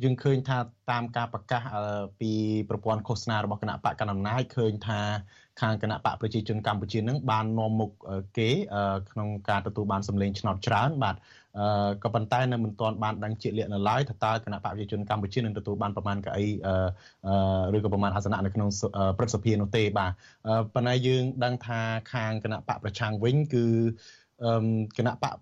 [0.04, 0.58] យើងឃើញថា
[0.92, 1.62] តាមការប្រកាស
[2.20, 2.32] ពី
[2.70, 5.02] ប្រព័ន្ធឃោសនារបស់គណៈបកកណ្ដាលអំណាចឃើញថា
[5.62, 7.92] ខាងគណៈបកប្រជាជនកម្ពុជានឹងបាននាំមុខ
[8.38, 8.50] គេ
[9.12, 11.16] ក្នុងការទទួលបានសម្លេងឆ្នោតច្រើនបាទ
[12.04, 16.46] ក៏ប៉ុន្តែនៅមិនទាន់បានដឹងជាក់លាក់នៅឡើយថាតើគណៈបកប្រជាជនកម្ពុជានឹងទទួលបានប្រមាណកៅអី
[17.76, 18.70] ឬក៏ប្រមាណអាសនៈនៅក្នុង
[19.18, 20.12] ព្រឹទ្ធសភានោះទេបាទ
[20.74, 21.80] ប៉ុន្តែយើងដឹងថា
[22.14, 23.66] ខាងគណៈបកប្រឆាំងវិញគឺ
[24.98, 25.36] គណៈបក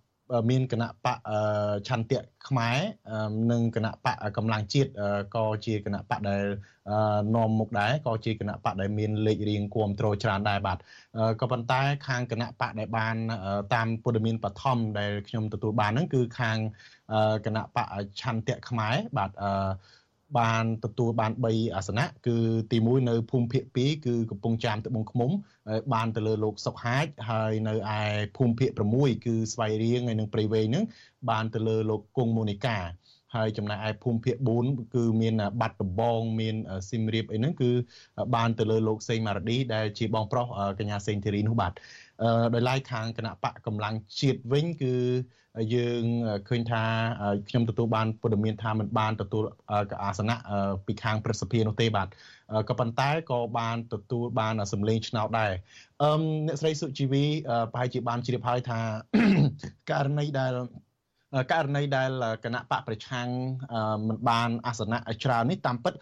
[0.49, 1.17] មានគណៈបក
[1.87, 2.77] ឆន្ទៈខ្មែរ
[3.51, 4.89] និងគណៈបកកម្លាំងជាតិ
[5.35, 6.43] ក៏ជាគណៈបកដែល
[7.35, 10.77] នាំមុខដែរក៏ជាគណៈបកដែលមានលេខរៀងគ្រប់គ្រងច្រើនដែរបាទ
[11.41, 13.15] ក៏ប៉ុន្តែខាងគណៈបកដែលបាន
[13.73, 16.57] តាមព័ត៌មានបឋមដែលខ្ញុំទទួលបានហ្នឹងគឺខាង
[17.45, 17.87] គណៈបក
[18.21, 19.49] ឆន្ទៈខ្មែរបាទអឺ
[20.39, 22.37] បានទទួលបាន3អាសនៈគឺ
[22.71, 25.31] ទី1នៅភូមិភាគ2គឺកំពង់ចាមត្បូងឃ្មុំ
[25.93, 28.01] បានទៅលើលោកសុកហាជហើយនៅឯ
[28.37, 28.69] ភូមិភាគ
[28.99, 30.85] 6គឺស្វាយរៀងហើយនិងព្រៃវែងហ្នឹង
[31.29, 32.77] បានទៅលើលោកគង់មូនីកា
[33.35, 36.55] ហើយចំណែកឯភូមិភាគ4គឺមានបាត់ដំបងមាន
[36.89, 37.71] ស៊ីមរៀបអីហ្នឹងគឺ
[38.35, 40.45] បានទៅលើលោកសេងម៉ារ៉ាឌីដែលជាបងប្រុស
[40.79, 41.71] កញ្ញាសេងធីរីនោះបាទ
[42.53, 44.93] ដោយឡែកខាងគណៈបកកម្លាំងជាតិវិញគឺ
[45.75, 46.03] យើង
[46.49, 46.83] ឃើញថា
[47.49, 49.43] ខ្ញុំទទួលបានព័ត៌មានថាมันបានទទួល
[50.03, 50.35] អាសនៈ
[50.85, 52.07] ពីខាងព្រឹទ្ធសភានោះទេបាទ
[52.69, 55.51] ក៏ប៉ុន្តែក៏បានទទួលបានសម្លេងឆ្នោតដែរ
[56.01, 57.23] អឺអ្នកស្រីសុជីវី
[57.73, 58.79] ប្រហែលជាបានជ្រាបហើយថា
[59.89, 60.53] ករណីដែល
[61.51, 62.11] ករណីដែល
[62.43, 63.27] គណៈបកប្រឆាំង
[64.07, 65.93] មិនបានអាសនៈច្រើននេះតាមពិត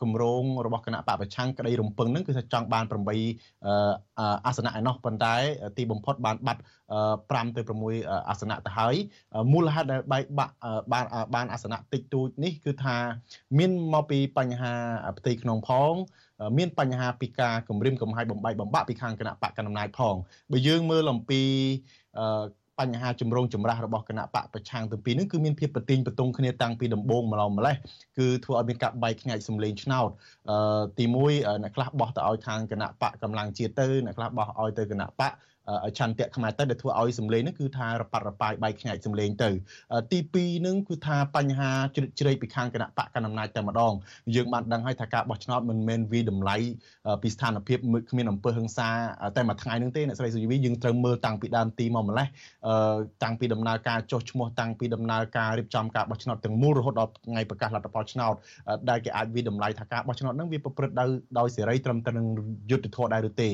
[0.00, 5.34] គម្រោងរបស់គណៈបកប្រឆាំងក្តីរំពឹងនឹងគឺថាចង់បាន8អាសនៈឯណោះប៉ុន្តែ
[5.76, 6.60] ទីបំផុតបានបាត់
[7.08, 7.62] 5ទៅ
[7.94, 8.94] 6អាសនៈទៅហើយ
[9.52, 10.54] មូលហេតុដែលបែកបាក់
[10.92, 11.04] បាន
[11.34, 12.96] បានអាសនៈតិចតួចនេះគឺថា
[13.58, 14.72] មានមកពីបញ្ហា
[15.18, 15.94] ផ្ទៃក្នុងផង
[16.58, 20.16] មានបញ្ហាពីការគម្រាមកំហែងបំបែកបំបាក់ពីខាងគណៈបកកណ្ដាលអំណាចផង
[20.52, 21.42] បើយើងមើលអំពី
[22.80, 27.76] បញ្ហាជំរងចម្រាស់របស់គណៈបកប្រឆាំងទាំងពីរនេះគឺមានភាពប្រទីងប្រទង់គ្នាតាំងពីដំបូងម្លងម្លេះ
[28.18, 30.08] គឺធ្វើឲ្យមានការបែកខ្ញែកសម្លេងឆ្នោត
[30.98, 35.32] ទី1អ្នកខ្លះបោះទៅឲ្យខាងគណៈបកកម្លាំងជាតិទៅអ្នកខ្លះបោះឲ្យទៅគណៈបក
[35.98, 39.50] ឆន្ទៈខ្មែរទៅដែលធ្វើឲ្យសម្លេងហ្នឹងគឺថារប៉ាត់រប៉ាយបែកខ្ញែកសម្លេងទៅ
[40.12, 43.92] ទី2ហ្នឹងគឺថាបញ្ហាជ្រិតជ្រែកពីខាងគណៈបកកណ្ដាលអំណាចតែម្ដង
[44.34, 46.56] យើងបានដឹងហើយថាការបោះឆ្នោតមិនមែនវាតម្លៃ
[47.22, 47.78] ពីស្ថានភាព
[48.10, 48.88] គ្មានអំពើហិង្សា
[49.36, 52.26] តែមួយថ្ងៃហ្នឹងទេអ្នកស្រីសុយវីយើងត្រូវមើលតាំងពីដើមទីមកម្លេះ
[53.24, 58.34] តាំងពីដំណើរការចុះឈ្មោះតាំងពីដំណើរការរៀបចំការបោះឆ្នោតទាំងមូលរហូតដល់ថ្ងៃប្រកាសលទ្ធផលឆ្នោត
[58.90, 61.08] ដែលគេអាចវិតម្លៃថាការបោះឆ្នោតហ្នឹងវាប្រព្រឹត្តដោយ
[61.38, 62.26] ដោយសេរីត្រឹមត្រូវនឹង
[62.70, 63.48] យុត្តិធម៌ដែរឬទេ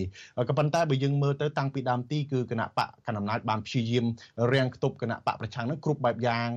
[0.48, 4.04] ក៏ប៉ុន្តែបើយើងមើលទៅតាំងពីដើមទីគឺគណៈបកកណ្ដាលអំណាចបានព្យាយាម
[4.52, 6.48] រាំងខ្ទប់គណៈបកប្រឆាំងនឹងគ្រប់បែបយ៉ាង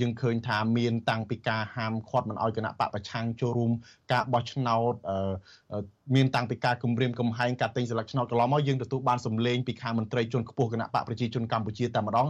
[0.00, 3.72] យើងឃើញថាមានតាំងពីការហាមឃាត់មិនឲ្យគណៈបកប្រឆាំងចូលរួម
[4.12, 4.94] ការបោះឆ្នោត
[6.14, 12.28] មានតាំងពីការគម្រាមកំហែងការទិញស្លឹកឆ្នោតកន្លងមកយើងទទួលបានសម្លេងពីខាងមន្ត្រីជាន់ខ្ពស់គណៈបកប្រជាជនកម្ពុជាតែម្ដង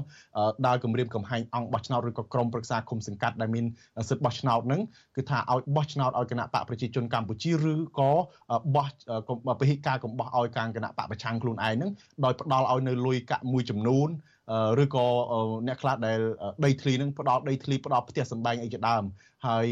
[0.66, 3.64] ដើរគម្រាមកំហែងអង្គបោះឆ្នោតឬក៏ក្រុមប្រឹក្សាគុំសង្កាត់ដែលមាន
[4.08, 4.80] សិទ្ធិបោះឆ្នោតនឹង
[5.16, 8.10] គឺថាឲ្យបោះឆ្នោតឲ្យគណៈបកប្រជាជនកម្ពុជាឬក៏
[8.76, 11.90] បោះពហិការកំបោះឲ្យការគណៈបកប្រឆាំងខ្លួនឯងនឹង
[12.24, 14.10] ដោយផ្ដាល់ឲ្យនៅលុយកាក់មួយចំនួន
[14.82, 15.06] ឬក៏
[15.68, 16.18] អ្នកខ្លះដែល
[16.64, 19.02] ដីធ្លីនឹងផ្ដល់ដីធ្លីផ្ដល់ផ្ទះសម្បែងអីជាដើម
[19.46, 19.66] ហើយ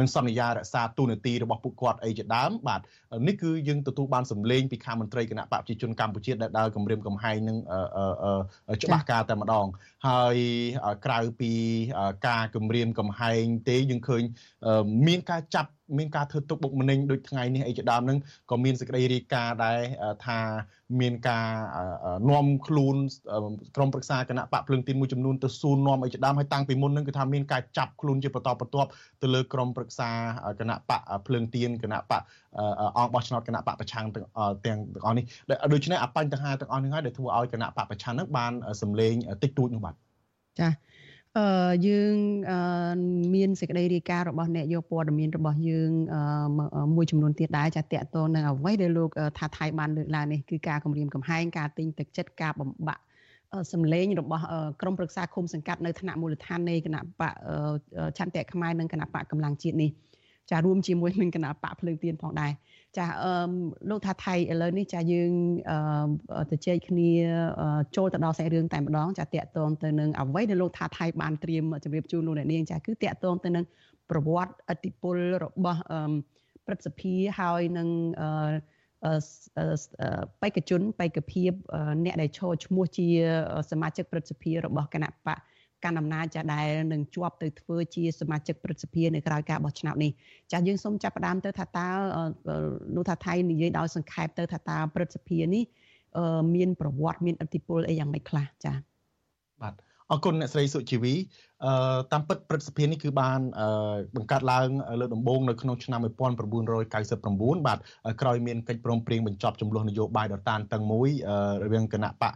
[0.00, 2.80] នឹងសន្យារក្សាទូនាទីរបស់ពួកគាត់អីជាដើមបាទ
[3.28, 7.56] នេះគឺយើងទទួលបានសម្លេងពីខាងមន្ត្រីគណៈបកប្រជាជនកម្ពុជាដែលដើរគម្រាមកំហែងនឹង
[8.82, 9.66] ច្បាស់ការតែម្ដង
[10.08, 10.36] ហើយ
[11.06, 11.52] ក្រៅពី
[12.28, 14.22] ការគម្រាមកំហែងទេយើងឃើញ
[15.06, 18.18] មានការចាប់ មានការធ្វើទុកបុកម្នេញដូចថ្ងៃនេះអីជាដើមហ្នឹង
[18.50, 19.78] ក៏មានសេចក្តីរាយការណ៍ដែរ
[20.26, 20.38] ថា
[21.00, 21.46] មានការ
[22.30, 22.96] នាំខ្លួន
[23.76, 28.88] ក្រុមប្រឹក្សាគណៈបកភ្លើងទីនមួយចំនួនទៅសួរនាំអីជាដើមហើយតាំងពីមុនហ្នឹងគឺថាមានការចាប់ខ្លួនជាបន្តបន្ទាប់
[29.22, 30.10] ទៅលើក្រុមប្រឹក្សា
[30.60, 32.22] គណៈបកភ្លើងទៀនគណៈបក
[32.96, 34.26] អង្គបោះឆ្នោតគណៈបកប្រឆាំងទាំង
[34.66, 35.24] ទាំងទាំងអស់នេះ
[35.72, 39.94] ដូច្នេះអាបញ្ហាទាំងអស់នេះហើយដែលធ្វើឲ្យគណៈបកប្រឆាំងហ្នឹងបានសម្លេងតិចតួចនោះបាទ
[40.60, 40.70] ចា៎
[41.38, 42.14] អឺយើង
[43.34, 45.90] មានសេចក្តីរាយការណ៍របស់អ្នកយកព័ត៌មានរបស់យើង
[46.94, 53.02] មួយចំនួនទៀតដែរចាតកតនឹងអ្វីដែលលោកថាថៃបានលើកឡើងនេះគឺការគម្រាមកំហែងការទិញទឹកចិត្តការបំបាក់
[53.72, 54.44] សម្លេងរបស់
[54.80, 57.34] ក្រមប្រឹក្សាគុំសង្កាត់នៅថ្នាក់មូលដ្ឋាននៃគណៈបក
[58.18, 59.90] ឆន្ទៈខ្មែរនិងគណៈបកកម្លាំងជាតិនេះ
[60.50, 62.52] ចារួមជាមួយនឹងគណៈបកភ្លើងទៀនផងដែរ
[62.98, 63.32] ចាអឺ
[63.90, 65.32] លោកថាថៃឥឡូវនេះចាយើង
[65.70, 67.10] អឺទៅជែកគ្នា
[67.96, 73.64] ចូលទៅដល់សាច់រឿងតែម្ដងចាតកតងទៅនឹងអ្វីដែលលោកថាថៃបានត្រៀមជម្រាបជូនលោកអ្នកនាងចាគឺតកតងទៅនឹង
[74.10, 76.12] ប្រវត្តិអតិពលរបស់អឺ
[76.66, 77.88] ព្រឹទ្ធសភាហើយនឹង
[78.20, 78.30] អឺ
[80.42, 81.52] បេក្ខជនបេក្ខភាព
[82.04, 83.08] អ្នកដែលឈរឈ្មោះជា
[83.70, 85.38] សមាជិកព្រឹទ្ធសភារបស់គណៈបក
[85.84, 90.10] កាន់អំណាចចាដែលនឹងជាប់ទៅធ្វើជាសមាជិកព្រឹទ្ធសភានៅក្រៅការបោះឆ្នោតនេះ
[90.52, 91.88] ចាយើងសូមចាប់ផ្ដើមទៅថាតើ
[92.94, 95.64] លោកថាថៃនិយាយដោយសង្ខេបទៅថាតើព្រឹទ្ធសភានេះ
[96.54, 98.72] មានប្រវត្តិមានឥទ្ធិពលអីយ៉ាងម៉េចខ្លះចា
[99.62, 99.74] បាទ
[100.12, 101.14] អរគុណអ្នកស្រីសុជីវី
[101.64, 103.40] អឺតាមពិតព្រឹទ្ធសភានេះគឺបាន
[104.16, 104.68] បង្កើតឡើង
[105.00, 107.78] លើដំបូងនៅក្នុងឆ្នាំ1999បាទ
[108.20, 111.08] ក្រោយមានកិច្ចព្រមព្រៀងបញ្ចប់ចំនួននយោបាយដ៏តានតឹងមួយ
[111.64, 112.34] រវាងគណៈបក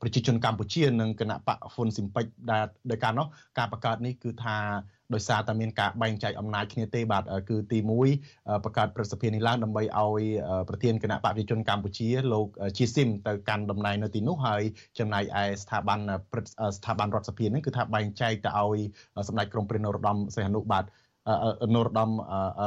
[0.00, 3.26] ប្រជាជនកម្ពុជានិងគណៈបកហ៊ុនស៊ីមពេចដែលដោយការនោះ
[3.58, 4.56] ការបង្កើតនេះគឺថា
[5.14, 7.88] ដោយសារតែមានការបែងចែកអំណាចគ្នាទេបាទគឺទី1
[8.64, 10.22] បង្កើតប្រសិទ្ធភាពនេះឡើងដើម្បីឲ្យ
[10.68, 14.62] ប្រធានគណៈបកប្រជាជនកម្ពុជាលោកជាស៊ីមទៅកាន់តំណែងនៅទីនោះហើយ
[14.98, 15.98] ចំណែកឯស្ថាប័ន
[16.76, 18.78] ស្ថាប័នរដ្ឋសភានេះគឺថាបែងចែកទៅឲ្យ
[19.28, 20.84] សម្ដេចក្រមព្រះនរោត្តមសីហនុបាទ
[21.74, 22.10] នរោត្តម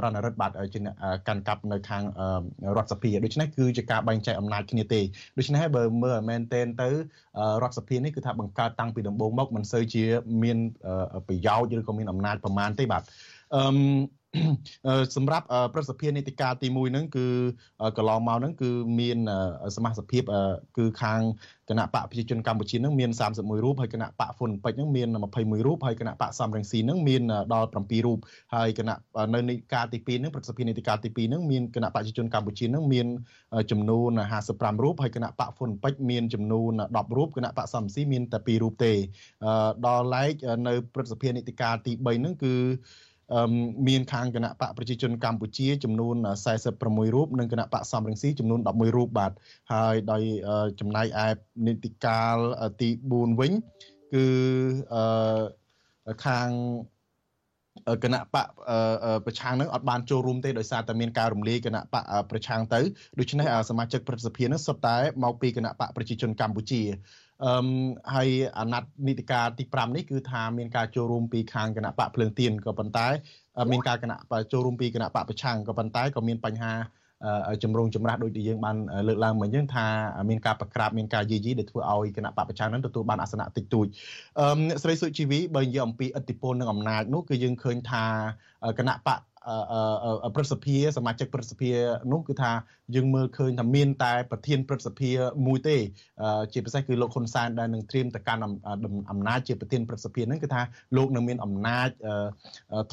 [0.03, 0.80] រណរដ្ឋបាទជា
[1.28, 2.03] កាន់កាប់នៅខាង
[2.76, 5.01] រដ្ឋសភាដូច្នេះគឺជាការបែងចែកអំណាចគ្នាទេ
[5.38, 6.89] ដូច្នេះហើយបើមើលមែនទែនទៅ
[7.62, 10.03] រដ្ឋសភានេះគឺថាបង្កើតតាំងពីដំបូងមកមិនសូវជា
[10.43, 10.57] មាន
[11.28, 13.03] ប្រយោជន៍ឬក៏មានអំណាចប្រមាណទេបាទ
[13.55, 13.64] អឺ
[15.16, 17.28] សម្រាប់ប្រសិទ្ធភាពនីតិកាលទី1ហ្នឹងគឺ
[17.98, 18.70] កន្លងមកហ្នឹងគឺ
[19.00, 19.18] មាន
[19.76, 20.24] សមាជិក
[20.78, 21.22] គឺខាង
[21.70, 25.08] គណៈបកប្រជាជនកម្ពុជាហ្នឹងមាន31រូបហើយគណៈបកហ្វុនពេជ្រហ្នឹងមាន
[25.38, 27.22] 21រូបហើយគណៈបកសំរងស៊ីហ្នឹងមាន
[27.54, 28.20] ដល់7រូប
[28.56, 28.98] ហើយគណៈ
[29.34, 33.08] នៅនីតិកាលទី2ហ្នឹងប្រសិទ្ធភាពនីតិកាលទី2ហ្នឹងមានគណៈបកប្រជាជនកម្ពុជាហ្នឹងមាន
[33.72, 34.12] ចំនួន
[34.48, 38.94] 55រូបហើយគណៈបកហ្វុនពេជ្រមានចំនួន10រូបគណៈបកសំស៊ីមានតែ2រូបទេ
[39.86, 40.34] ដល់ឡែក
[40.68, 42.56] នៅប្រសិទ្ធភាពនីតិកាលទី3ហ្នឹងគឺ
[43.88, 46.16] មានខាងគណៈបកប្រជាជនកម្ពុជាចំនួន
[46.66, 49.32] 46រូបនិងគណៈបកសំរងស៊ីចំនួន11រូបបាទ
[49.74, 50.22] ហើយដោយ
[50.80, 51.28] ចំណែកឯ
[51.68, 52.38] នីតិកាល
[52.82, 53.52] ទី4វិញ
[54.14, 54.26] គឺ
[54.94, 56.50] អឺខាង
[58.04, 58.48] គណៈបក
[59.26, 62.80] ប្រឆាំងនឹងអត់បានចូលរួមទេដោយសារតែមានការរំលាយគណៈបកប្រឆាំងទៅ
[63.20, 66.82] ដូច្នេះសមាជិកព្រឹទ្ធសភានឹងសុទ្ធតែមកពីគណៈបកប្រជាជនកម្ពុជា
[67.46, 67.68] អឺ
[68.14, 73.08] ហើយអាណត្តិនីតិកាលទី5នេះគឺថាមានការចូលរួមពីខាងគណៈបកភ្លើងទៀនក៏ប៉ុន្តែ
[73.72, 74.18] មានការគណៈ
[74.52, 76.74] ចូលរួមពីគណៈបកប្រឆាំងក៏ប៉ុន្តែក៏មានបញ្ហា
[77.64, 78.76] ជំរងចម្រាស់ដូចដែលយើងបាន
[79.08, 79.86] លើកឡើងមកយើងថា
[80.30, 83.88] មានការប្រក្រាបមានការយីយីដែលធ្វើឲ្យគណៈបពប្រឆាំងនឹងទទួលបានអាសនៈតិចតួច
[84.39, 88.04] អឺអ្នកស្រីសុជីវីបើនិយាយអំពីឥទ្ធិពលនិងអំណាចនោះគឺយើងឃើញថា
[88.80, 89.20] គណៈបក
[90.35, 91.70] ព្រឹទ្ធសភាសមាជិកព្រឹទ្ធសភា
[92.12, 92.53] នោះគឺថា
[92.95, 95.11] យើងមើលឃើញថាមានតែប្រធានព្រឹទ្ធសភា
[95.47, 95.77] មួយទេ
[96.53, 98.43] ជាពិសេសគឺលោកហ៊ុនសែនដែលនឹងត្រៀមទៅកាន់
[99.11, 100.62] អំណាចជាប្រធានព្រឹទ្ធសភាហ្នឹងគឺថា
[100.97, 101.89] លោកនឹងមានអំណាច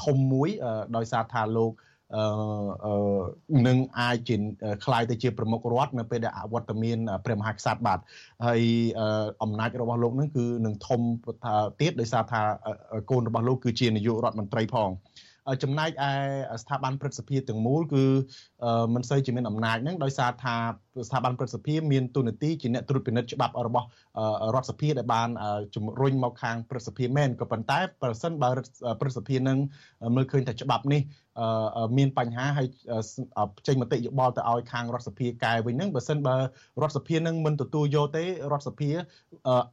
[0.04, 0.50] ធំមួយ
[0.96, 1.74] ដោយសារថាលោក
[2.16, 4.36] អឺនឹងអាចជា
[4.86, 8.00] คล้ายទៅជាប្រមុខរដ្ឋនៅពេលដែលអវត្តមានព្រះមហាក្សត្របាទ
[8.46, 8.62] ហើយ
[9.44, 11.02] អំណាចរបស់លោកនឹងគឺនឹងធំ
[11.82, 12.42] ទៀតដោយសារថា
[13.10, 14.90] កូនរបស់លោកគឺជានាយករដ្ឋមន្ត្រីផង
[15.63, 16.11] ចំណែកឯ
[16.63, 18.05] ស្ថាប័នព្រឹទ្ធសភាទាំងមូលគឺ
[18.95, 20.57] មិនសូវជាមានអំណាចហ្នឹងដោយសារថា
[21.07, 23.87] ស្ថាប័នព្រឹទ្ធសភាមានទូនាទីជាអ្នកត្រួតពិនិត្យច្បាប់របស់
[24.55, 25.29] រដ្ឋសភាដែលបាន
[25.75, 28.49] ជំរុញមកខាងព្រឹទ្ធសភាមែនក៏ប៉ុន្តែប្រសិនបើ
[29.01, 29.59] ព្រឹទ្ធសភានឹង
[30.17, 31.03] មើលឃើញថាច្បាប់នេះ
[31.99, 32.69] មានបញ្ហាហើយ
[33.67, 36.37] ចេញមតិយោបល់ទៅឲ្យខាងរដ្ឋសភាកែវិញហ្នឹងបើសិនបើ
[36.83, 38.91] រដ្ឋសភានឹងមិនទទួលយកទេរដ្ឋសភា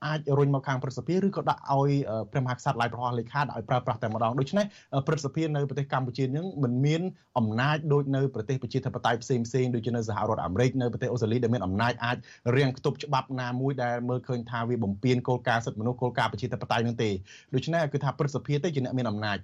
[0.05, 1.91] អាចរុញមកខាងព្រឹទ្ធសភាឬក៏ដាក់ឲ្យ
[2.32, 4.65] ព្រះមហាក្សត្រឡាយប្រហោះលេខាឲ្យប្រើប្រាស់តែម្ដងដូច្នេះ
[5.07, 7.01] ព្រឹទ្ធសភានៅប្រទេសកម្ពុជានឹងមិនមាន
[7.38, 12.18] អំណាចដូចនៅប្រទេសប្រជាធិបតេយ្យផ្សេងផ្សេងដូចជានៅសហរដ្ឋអាមេរិកនៅប្រទេសអូស្ត្រាលីដែលមានអំណាចអាច
[12.55, 17.09] រៀងគប់ច្បាប់ណាមួយដែលមើលឃើញថាវាបំពានគោលការណ៍សិទ្ធិមនុស្សគោលការណ៍ប្រជាធិបតេយ្យនឹងទេ
[17.53, 19.38] ដូច្នេះគឺថាព្រឹទ្ធសភាទេជាអ្នកមានអំណាច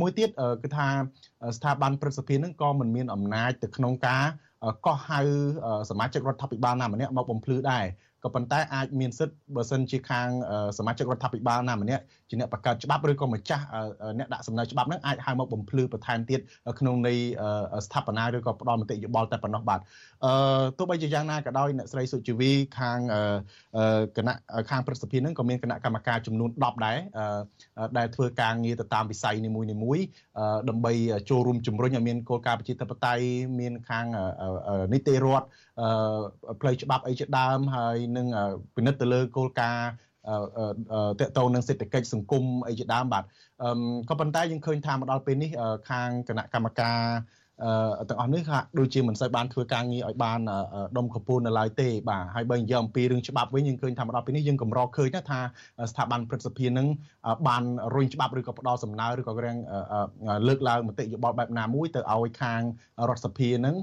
[0.00, 0.28] មួយទៀត
[0.62, 0.88] គឺថា
[1.56, 4.24] ស្ថាប័នព្រឹទ្ធសភានឹងក៏មិនមានអំណាចទៅក្នុងការ
[4.86, 5.20] កោះហៅ
[5.90, 7.84] សមាជិករដ្ឋាភិបាលណាម្នាក់មកបំភ្លឺដែរ
[8.24, 10.28] ក៏ប៉ុន្តែអាចមានសិទ្ធិបើសិនជាខាង
[10.78, 13.64] សមាជិករដ្ឋាភិបាលណាម្នាក់ជាអ្នកបង្កើតច្បាប់ឬក៏ម្ចាស់
[14.18, 16.40] អ្នកដាក់សំណើច្បាប់ហ្នឹងអាចហៅមកបំភ្លឺបន្ថែមទៀត
[16.78, 17.14] ក្នុងនៃ
[17.86, 19.80] ស្ថាបនាឬក៏ផ្ដល់មតិយោបល់តែប៉ុណ្ណោះបាទ
[20.24, 22.98] អឺទោះបីជាយ៉ាងណាក៏ដោយអ្នកស្រីសុជីវីខាង
[24.16, 24.34] គណៈ
[24.70, 26.98] ខាងព្រឹទ្ធសភាហ្នឹងក៏មានគណៈកម្មការចំនួន10ដែរ
[27.98, 29.68] ដែលធ្វើការងារទៅតាមវិស័យនីមួយៗ
[30.68, 30.92] ដើម្បី
[31.30, 33.22] ចូលរួមជំរុញឲ្យមានគោលការណ៍ប្រជាធិបតេយ្យ
[33.60, 34.06] មានខាង
[34.92, 35.46] នីតិរដ្ឋ
[36.60, 38.26] ផ្លូវច្បាប់អីជាដើមហើយនឹង
[38.76, 39.90] ពិនិត្យទៅលើគោលការណ៍
[41.20, 43.24] តកតងនឹងសេដ្ឋកិច្ចសង្គមអីជាដើមបាទ
[44.08, 45.50] ក៏ប៉ុន្តែយើងឃើញថាមកដល់ពេលនេះ
[45.90, 47.00] ខាងគណៈកម្មការ
[48.00, 50.40] អឺទាំងអស់នេះហាក់ដូចជាមិនសូវបានធ្វើការងារឲ្យបាន
[50.96, 55.40] ដុំកពូននៅឡើយទេបាទហើយបើនិយាយអំពីរឿងច្បាប់វិញយើងឃើញថាមកដល់ពេលនេះយើងកម្រឃើញថា
[55.90, 56.86] ស្ថាប័នព្រឹទ្ធសភានឹង
[57.48, 57.62] បាន
[57.94, 59.58] រុញច្បាប់ឬក៏ផ្ដល់សំណើឬក៏រាំង
[60.48, 62.60] លើកឡើងមតិយោបល់បែបណាមួយទៅឲ្យខាង
[63.08, 63.76] រដ្ឋសភានឹង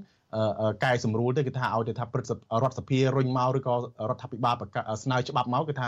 [0.83, 2.31] កែសម្រួលទៅគឺថាឲ្យទៅថាព្រឹទ្ធ
[2.63, 3.73] រដ្ឋសភារុញមកឬក៏
[4.09, 4.55] រដ្ឋាភិបាល
[5.03, 5.87] ស្នើច្បាប់មកគឺថា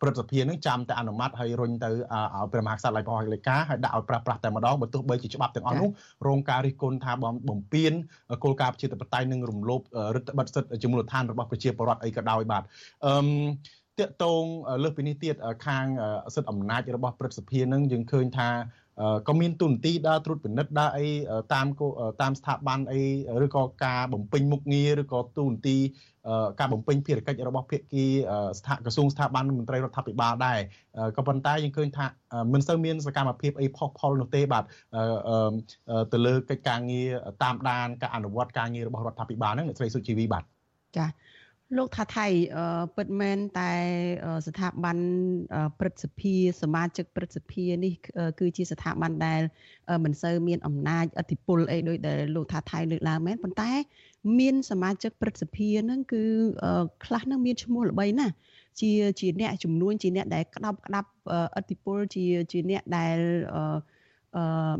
[0.00, 5.90] ព្រឹទ្ធសភានឹងចាំតែអនុម័តហើយរុញទៅឲ្យព្រះមហាក្សត្រឡៃប្រហោះលេខាហើយដាក់ឲ្យប្រាស់ប្រាស់តែម្ដងបើទោះបីជាច្បាប់ទាំងអស់នោះ
[6.28, 7.12] រងការរិះគន់ថា
[7.48, 7.92] បំពេញ
[8.44, 9.80] គោលការណ៍ប្រជាធិបតេយ្យនិងរំលោភ
[10.14, 12.62] រដ្ឋបတ်សិទ្ធិជាមូលដ្ឋានរបស់ប្រជាពលរដ្ឋអីក៏ដោយបាទ
[13.06, 13.18] អឺ
[14.00, 14.44] តកតង
[14.82, 15.34] លើសពីនេះទៀត
[15.66, 15.86] ខាង
[16.34, 18.48] សិទ្ធិអំណាចរបស់ព្រឹទ្ធសភានឹងយើងឃើញថា
[19.28, 21.06] ក៏មានទូនទីដើរត្រួតពិនិត្យដើរអី
[21.54, 21.66] តាម
[22.22, 23.02] តាមស្ថាប័នអី
[23.44, 25.76] ឬក៏ការបំពេញមុខងារឬក៏ទូនទី
[26.60, 28.04] ការបំពេញភារកិច្ចរបស់ភាគី
[28.58, 30.58] ស្ថាក្រសួងស្ថាប័នមន្ត្រីរដ្ឋាភិបាលដែរ
[31.16, 32.06] ក៏ប៉ុន្តែយើងឃើញថា
[32.52, 34.64] មិនសូវមានសកម្មភាពអីផុសផុលនោះទេបាទ
[36.12, 37.08] ទៅលើកិច្ចការងារ
[37.42, 40.44] តាមដានការអនុវត្តការងាររបស់រដ្ឋាភិបាលហ្នឹងអ្នកស្រីសុជីវីបាទ
[40.96, 41.08] ចា៎
[41.74, 42.26] លោកថាថៃ
[42.96, 43.72] ពិតមែនតែ
[44.46, 44.98] ស្ថាប័ន
[45.78, 47.92] ព្រឹទ្ធសភាសមាជិកព្រឹទ្ធសភានេះ
[48.40, 49.42] គឺជាស្ថាប័នដែល
[50.04, 53.70] មិនសូវមានអំណាចអធិបុលអីដូចដែលលោកថាថៃលើកឡើងមែនប៉ុន្តែ
[54.38, 56.22] មានសមាជិកព្រឹទ្ធសភានឹងគឺ
[57.04, 58.34] ខ្លះនឹងមានឈ្មោះល្បីណាស់
[58.80, 58.90] ជា
[59.20, 61.08] ជាអ្នកចំនួនជាអ្នកដែលក្តោបក្តាប់
[61.56, 63.16] អធិបុលជាជាអ្នកដែល
[63.54, 63.76] អឺ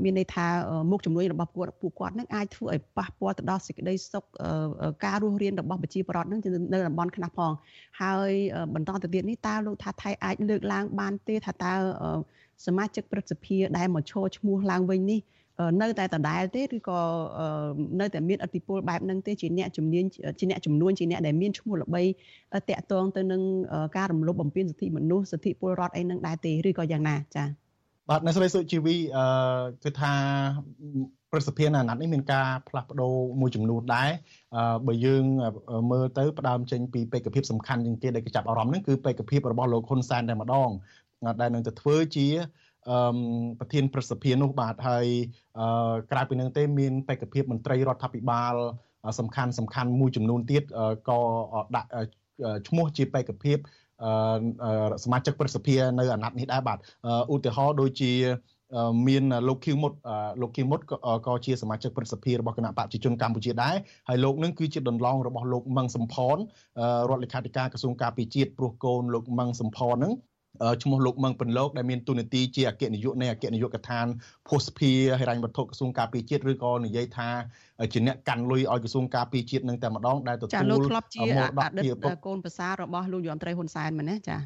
[0.02, 0.46] មានន័យថា
[0.90, 4.24] មុខជំនួយរបស់ពួកពួកគាត់នឹងអាចធ្វើឲ្យប៉ះពាល់ទៅដល់សេចក្តីសុខ
[5.04, 6.40] ការរស់រានរបស់ប្រជាពលរដ្ឋនឹង
[6.72, 7.52] នៅតំបន់ខ្លះផង
[8.00, 8.32] ហើយ
[8.74, 11.74] បន្តទៅទៀតនេះតើលោកថាថៃអាចលើកឡើងបានទេថាតើ
[12.66, 15.20] សមាជិកព្រឹទ្ធសភាដែលមកឈរឈ្មោះឡើងវិញនេះ
[15.82, 17.00] នៅតែដដែលទេឬក៏
[18.00, 20.04] នៅតែមានអធិពលបែបហ្នឹងទេជាអ្នកជំនាញ
[20.38, 22.02] ជាអ្នកចំនួនជាអ្នកដែលមានឈ្មោះល្បី
[22.68, 23.42] តាក់ទងទៅនឹង
[23.96, 27.65] ការរំលោភបំពានសិទ្ធិមនុស្សសិទ្ធិពលរដ្ឋអីហ្នឹងដែរទេឬក៏យ៉ាងណាចា៎
[28.11, 29.24] បាទអ្នកស្រីសុជីវីអឺ
[29.84, 30.14] គឺថា
[31.32, 34.11] ប្រសិទ្ធភាពអាណត្តិនេះមានការផ្លាស់ប្ដូរមួយចំនួនដែរ
[34.57, 35.24] អឺបើយើង
[35.90, 40.70] មើលទៅផ្ដើមចេញពីបេក្ខភាពសំខាន់ជាងគេដែលគេចាប់អារម្មណ៍ហ្នឹងគឺបេក្ខភាពរបស់លោកហ៊ុនសែនតែម្ដង
[41.40, 42.26] ដែលនឹងទៅធ្វើជា
[42.88, 42.96] អឺ
[43.59, 45.07] ប្រធានប្រសិទ្ធភាពនោះបាទហើយ
[45.59, 48.54] អឺក្រៅពីនឹងទេមានបេក្ខភាពមន្ត្រីរដ្ឋាភិបាល
[49.18, 50.62] សំខាន់សំខាន់មួយចំនួនទៀត
[51.09, 51.18] ក៏
[51.76, 51.90] ដាក់
[52.68, 53.59] ឈ្មោះជាបេក្ខភាព
[55.05, 56.78] សមាជិកព្រឹទ្ធសភានៅអាណត្តិនេះដែរបាទ
[57.34, 58.12] ឧទាហរណ៍ដូចជា
[59.09, 59.92] មានលោកឃីវមុត
[60.40, 60.80] លោកឃីវមុត
[61.26, 63.76] ក៏ជាសមាជិកព្រឹទ្ធសភារបស់គណៈបព្វជិជនកម្ពុជាដែរ
[64.09, 66.36] ហើយលោកនឹងគឺជាដន្លងរបស់លោកមឹងសំផន
[67.11, 70.12] រដ្ឋលេខាធិការក្រសួងការពារជាតិព្រោះកូនលោកមឹងសំផននឹង
[70.82, 74.07] ឈ្មោះលោកមឹងពន្លកដែលមានទូនាទីជាអគ្គនាយកនៃអគ្គនាយកដ្ឋាន
[74.48, 77.28] ភស្តុភារហិរញ្ញវត្ថុក្រសួងការពារជាតិឬក៏និយាយថា
[77.92, 81.94] ជាអ្នកកាន់លុយឲ្យក្រសួងការពារជាតិនឹងតែម្ដងដែលទទួលចាលោកធ្លាប់ជាអតីត
[82.26, 84.36] កូនប្រសាររបស់លោកយមត្រីហ៊ុនសែនមែនទេចា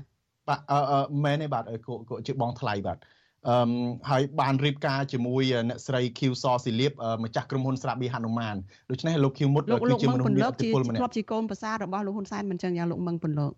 [0.48, 1.64] បាទអឺមែនទេបាទ
[2.26, 2.98] ជាបងថ្លៃបាទ
[3.48, 3.70] អឺ
[4.10, 6.92] ហើយបានរៀបការជាមួយអ្នកស្រី Q សស៊ីលៀប
[7.24, 8.56] ម្ចាស់ក្រុមហ៊ុនស្រាបៀហនុមាន
[8.90, 13.52] ដូច្នេះលោក Q មុតគឺជាមនុស្សមានឥទ្ធិពលម្នាក់ធ្លាប់ជាកូនប្រសាររបស់លោកហ៊ុនសែនមិនចឹងយ៉ាងលោកមឹងពន្លក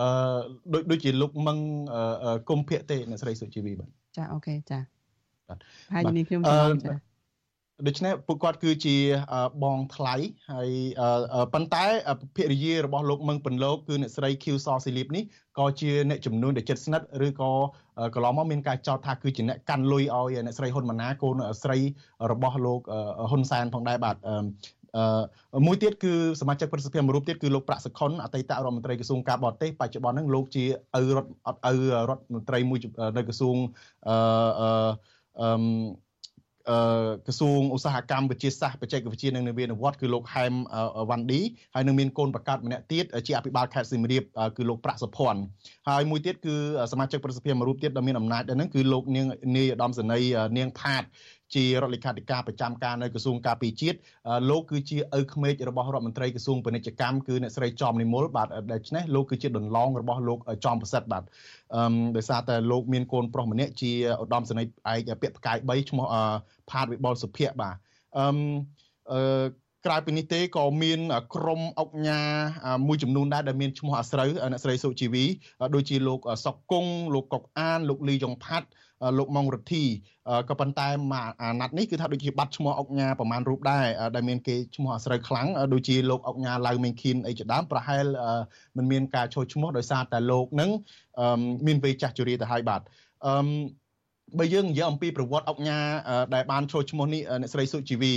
[0.00, 0.08] អឺ
[0.72, 1.58] ដូចដូចជាលោកមឹង
[2.48, 4.78] គុំភៈទេអ្នកស្រីសុជីវីបាទចាអូខេចា
[5.48, 5.58] បាទ
[5.94, 7.06] ហើយនេះខ្ញុំច្រឡំចា
[7.88, 8.96] ដូច្នេះពួកគាត់គឺជា
[9.62, 10.14] បងថ្លៃ
[10.52, 10.70] ហើយ
[11.54, 11.84] ប៉ុន្តែ
[12.36, 15.24] ភរិយារបស់លោកមឹងពន្លកគឺអ្នកស្រី Q សស៊ីលីបនេះ
[15.58, 17.50] ក៏ជាអ្នកចំនួនដែលចិត្តស្និទ្ធឬក៏
[18.14, 21.78] កន្លងមកមានការចោទថាគឺជាអ្នកកាន់លុយឲ្យអ្នកស្រីហ៊ុនម៉ាណែតកូនស្រី
[22.32, 22.80] របស់លោក
[23.30, 24.34] ហ៊ុនសែនផងដែរបាទអឺ
[25.66, 30.64] មួយទៀតគឺសមាជិកប្រសិទ្ធភាពមួយរូបទៀតគឺលោកប្រាក់សុខុនអតីតរដ្ឋមន្ត្រីក្រសួងការបរទេសបច្ចុប្បន្នហ្នឹងលោកជា
[30.96, 31.74] ឪរដ្ឋឪ
[32.08, 32.78] រដ្ឋមន្ត្រីមួយ
[33.16, 33.56] នៅក្រសួង
[34.08, 34.16] អឺ
[35.40, 36.78] អឺ
[37.26, 40.52] ក្រសួងឧស្សាហកម្មវិទ្យាសាស្ត្របច្ចេកវិទ្យានិងនវានុវត្តន៍គឺលោកហែម
[41.10, 41.40] វ៉ាន់ឌី
[41.74, 44.22] ហើយនឹងមានកូនប្រកាសម្នាក់ទៀតជាអភិបាលខេត្តសៀមរាប
[44.56, 45.40] គឺលោកប្រាក់សុភ័ណ្ឌ
[45.88, 46.56] ហើយមួយទៀតគឺ
[46.92, 49.26] សមាជិកប្រសិទ្ធភាពមួយរូបទៀតដែលមានអំណាចដែរហ្នឹងគឺលោកនាង
[49.56, 51.02] នាយឧត្តមសេនីយ៍នាងផាត
[51.54, 53.98] ជារដ្ឋលេខាធិការប្រចាំការនៅក្រសួងការពារជាតិ
[54.50, 61.24] លោកគឺជាឪក្មេករបស់រដ្ឋមន្ត្រីក្រសួងពាណិជ្ជកម្មគឺអ្នកស្រីចំនិមលបាទដូច្នេះលោកគឺជាដន្លងរបស់លោកចំប្រសិទ្ធបាទ
[61.74, 63.92] អឺដោយសារតែលោកមានកូនប្រុសម្នាក់ជា
[64.22, 66.06] ឧត្តមសេនីយ៍ឯកពាក្យផ្កាយ3ឈ្មោះ
[66.70, 67.74] ផាតវិបុលសុភ័ក្របាទ
[68.18, 68.26] អឺ
[69.12, 71.00] អឺក្រៅពីនេះទេក៏មាន
[71.34, 72.20] ក្រុមអុកញ៉ា
[72.86, 75.24] មួយចំនួនដែរដែលមានឈ្មោះអាស្រូវអ្នកស្រីសុជីវី
[75.74, 78.66] ដូចជាលោកសុកគង់លោកកុកអានលោកលីយ៉ុងផាត់
[79.18, 79.84] លោកម៉ុងរទ្ធី
[80.48, 80.88] ក៏ប៉ុន្តែ
[81.42, 88.04] អាណត្តិនេះគឺថាដូចជាបាត់ឈ្មោះអុកញ៉ាប្រមាណរូបដែរដែលមានគេឈ្មោះអាស្រូវខ្លាំងដូចជាលោកអុកញ៉ាឡៅមេងខៀនអីជាដើមប្រហែល
[88.76, 90.70] មិនមានការចូលឈ្មោះដោយសារតែលោកនឹង
[91.66, 92.80] មានវ័យចាស់ជរាទៅហើយបាទ
[93.26, 93.34] អឺ
[94.38, 95.78] បើយើងនិយាយអំពីប្រវត្តិអុកញ៉ា
[96.34, 98.12] ដែលបានចូលឈ្មោះនេះអ្នកស្រីសុជីវី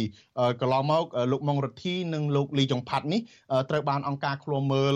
[0.62, 3.22] កន្លងមកលោកម៉ុងរទ្ធីនិងលោកលីចុងផាត់នេះ
[3.70, 4.96] ត្រូវបានអង្គការឃ្លាំមើល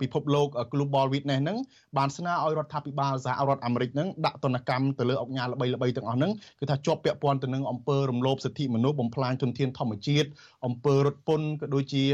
[0.00, 1.58] ពិភពលោក Global Witness ហ្នឹង
[1.98, 10.28] បានស្នើឲ្យរដ្ឋាភិបាលសហរដ្ឋអាមេរិកហ្នឹងដាក់ទណ្ឌកម្មទៅលើអុកញ៉ាល្បីៗទាំងអស់ហ្នឹងគឺថាជាប់ពាក់ព័ន្ធទៅនឹងអំពើរំលោភសិទ្ធិមនុស្សបំផ្លាញជនធានធម្មជាតិ
[10.66, 12.04] អំពើរត់ពន្ធក៏ដូចជា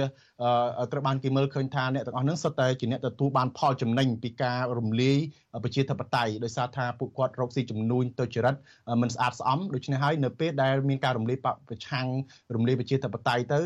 [0.92, 5.18] ត្រូវបានគេមើលឃើញថាអ្នកទាំងអស់ហ្នឹងសុទ្ធតែជាអ្នកទទួលបានផលចំណេញពីការរំលាយ
[5.64, 8.54] ប្រជាធិបតេយ្យដោយសារថាពួកគាត់រកស៊ីជំនួញទៅចរិត
[9.02, 12.06] មិនស្អាតស្អំដូច្នេះហើយនៅពេលដែលមានការរំលាយប្រឆាំង
[12.54, 13.60] រំលាយប្រជាធិបតេយ្យទៅ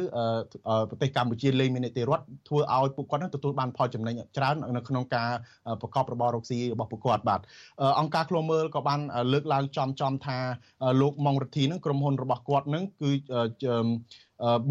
[0.91, 5.31] ប្រទេសកម្ពុជាលែងមាននីតិរដ្ឋធ្វើឲ្យពួកគាត់នឹងទទួលបានផលចំណេញច្រើននៅក្នុងការ
[5.81, 7.41] ប្រកបរបររកស៊ីរបស់ពួកគាត់បាទ
[8.01, 9.01] អង្គការឃ្លាំមើលក៏បាន
[9.33, 10.39] លើកឡើងចំចំថា
[11.01, 13.11] លោកម៉ុងរទ្ធីនឹងក្រុមហ៊ុនរបស់គាត់នឹងគឺ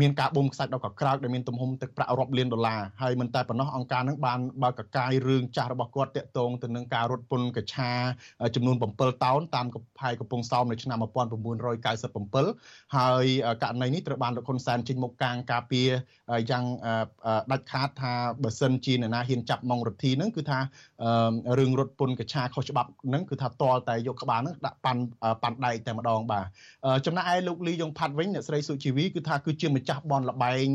[0.01, 7.91] មានការបូមខ្សាច់ដល់កក្រើកដែលមានទំហំទឹកប្រាក់រាប់លានដុល្លារហើយមិនតែប៉ុណ្ណោះអង្គការនឹងបានបើកកកាយរឿងចាស់របស់គាត់តាក់ទងទៅនឹងការរត់ពន្ធកឆា
[8.55, 13.25] ចំនួន7តោនតាមកំផែកំពង់សោមនៅឆ្នាំ1997ហើយ
[13.63, 15.89] ករណីនេះត្រូវបានលោកហ៊ុនសែនចេញមុខកាងការពារ
[16.51, 16.65] យ៉ាង
[17.51, 18.13] ដាច់ខាតថា
[18.43, 20.59] បើសិនជាអ្នកណាហ៊ានចាប់ម៉ងរទ្ធីនឹងគឺថា
[21.59, 25.01] រឿងរត់ពន្ធកឆាខុសច្បាប់នឹងគឺថាតលតែយកក្បាលនឹងដាក់ប៉ាន់
[25.43, 26.45] ប៉ាន់ដែកតែម្ដងបាទ
[27.05, 30.67] ចំណែកឯលោកលីយ៉ុងផាត់វិញអ្នកស្រីសុជីវីគឺថាគឺជាម្ចាស់បនលបែង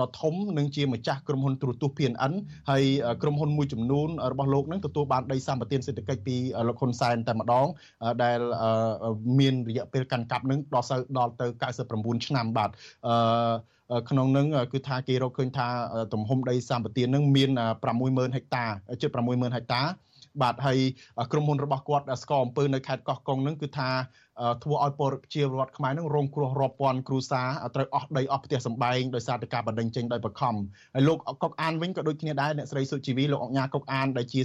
[0.00, 2.32] ដ៏ធំនិងជាម្ចាស់ក្រុមហ៊ុនទូរទស្សន៍ PNN
[2.70, 2.84] ហើយ
[3.22, 6.36] ក្រុមហ៊ុនមួយចំនួនរបស់លោកនឹងទទួលបានដីសម្បត្តិសេដ្ឋកិច្ចពី
[6.68, 7.66] លោកហ៊ុនសែនតែម្ដង
[8.22, 8.38] ដែល
[9.38, 11.46] មានរយៈពេលកាន់កាប់នឹងដល់ទៅដល់ទៅ
[11.86, 12.70] 99ឆ្នាំបាទ
[13.06, 15.68] អឺក្នុងនឹងគឺថាគេរកឃើញថា
[16.12, 17.50] ទំហំដីសម្បត្តិនឹងមាន
[17.92, 18.64] 60000ហិកតា
[19.02, 19.82] ជិត60000ហិកតា
[20.42, 20.78] បាទហើយ
[21.32, 23.88] ក្រុមហ៊ុនរបស់គាត់ស្កអំពើនៅខេត្តកោះកុងនឹងគឺថា
[24.62, 30.54] ធ្វើឲ្យពលប្រជាពលរដ្ឋខ្មែរនឹងរងគ្រោះរាប់ពាន់គ្រួសារត្រូវអស់ដីអស់ផ្ទះសម្បែងដោយសារតែការបណ្តេញចេញដោយបខំ
[30.94, 34.40] ហើយលោកកុកអានវិញក៏ដូចគ្នាដែរអ្នកស្រីសុជីវីលោកអង្ញាកុកអានដែលជា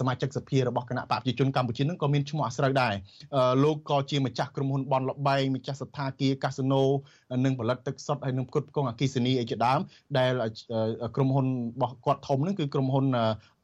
[0.00, 2.94] សមាជិកសភារបស់គណៈបព្វជិជនកម្ពុជានឹងក៏មានឈ្មោះអាស្រូវដែរ
[3.64, 6.82] លោកក៏ជាម្ចាស់ក្រុមហ៊ុនបនលបែងម្ចាស់សថាគារកាស៊ីណូ
[7.44, 9.80] និងផលិតទឹកសុទ្ធហើយនឹងផ្គត់ផ្គង់អគិសនីអីជាដើម
[10.18, 10.32] ដែល
[11.16, 13.06] ក្រុមហ៊ុនរបស់គាត់ធំនឹងគឺក្រុមហ៊ុន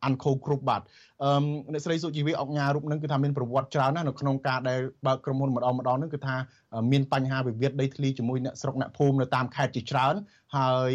[0.05, 0.83] អាន់ខូគ្រប់បាទ
[1.23, 1.31] អឺ
[1.73, 6.37] អ្នកស្រីសុជីវីអុកញ៉ារូបនឹងគឺថាមានប្រវត្តិច្រើនណាស់នៅក្នុងការដែលបើកក្រុមហ៊ុនម្ដងម្ដងនឹងគឺថា
[6.93, 10.15] មានបញ្ហាវិវាទដីធ្លីជាមួយអ្នកស្រុកអ្នកភូមិនៅតាមខេត្តជាច្រើន
[10.57, 10.93] ហើយ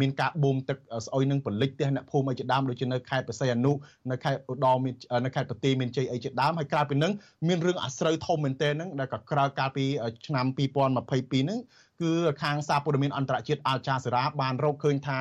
[0.00, 3.72] មានការបូមទឹកស្អុយនឹងពលិចផ្ទះអ្នកភូមិអីជាដើមដូចជានៅខេត្តបរសៃអនុ
[4.10, 4.94] នៅខេត្តឧត្តរមាន
[5.24, 7.12] នៅខេត្តប្រទីមានជ័យអីជាដើមហើយក្រៅពីនឹង
[7.48, 9.84] មានរឿងអាស្រូវធំមែនទែនហ្នឹងដែលក៏ក្រៅកាលពី
[10.26, 11.58] ឆ្នាំ2022ហ្នឹង
[12.02, 15.20] គឺខាងសារព័ត៌មានអន្តរជាតិអាល់ចាសេរ៉ាបានរកឃើញថា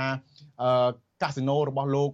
[1.22, 2.12] កាស៊ីណូរបស់លោក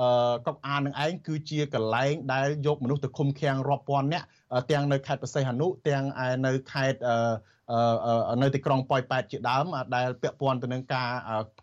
[0.00, 4.26] អឺកុកអាននឹងឯងគឺជាកន្លែងដែលយកមនុស្សទៅឃុំឃាំងរាប់ពាន់នាក់
[4.70, 6.04] ទាំងនៅខេត្តបរសៃហនុទាំង
[6.46, 7.00] នៅខេត្ត
[8.42, 9.64] នៅទីក្រុងប៉ោយប៉ែតជាដើម
[9.96, 11.08] ដែលពាក់ព័ន្ធទៅនឹងការ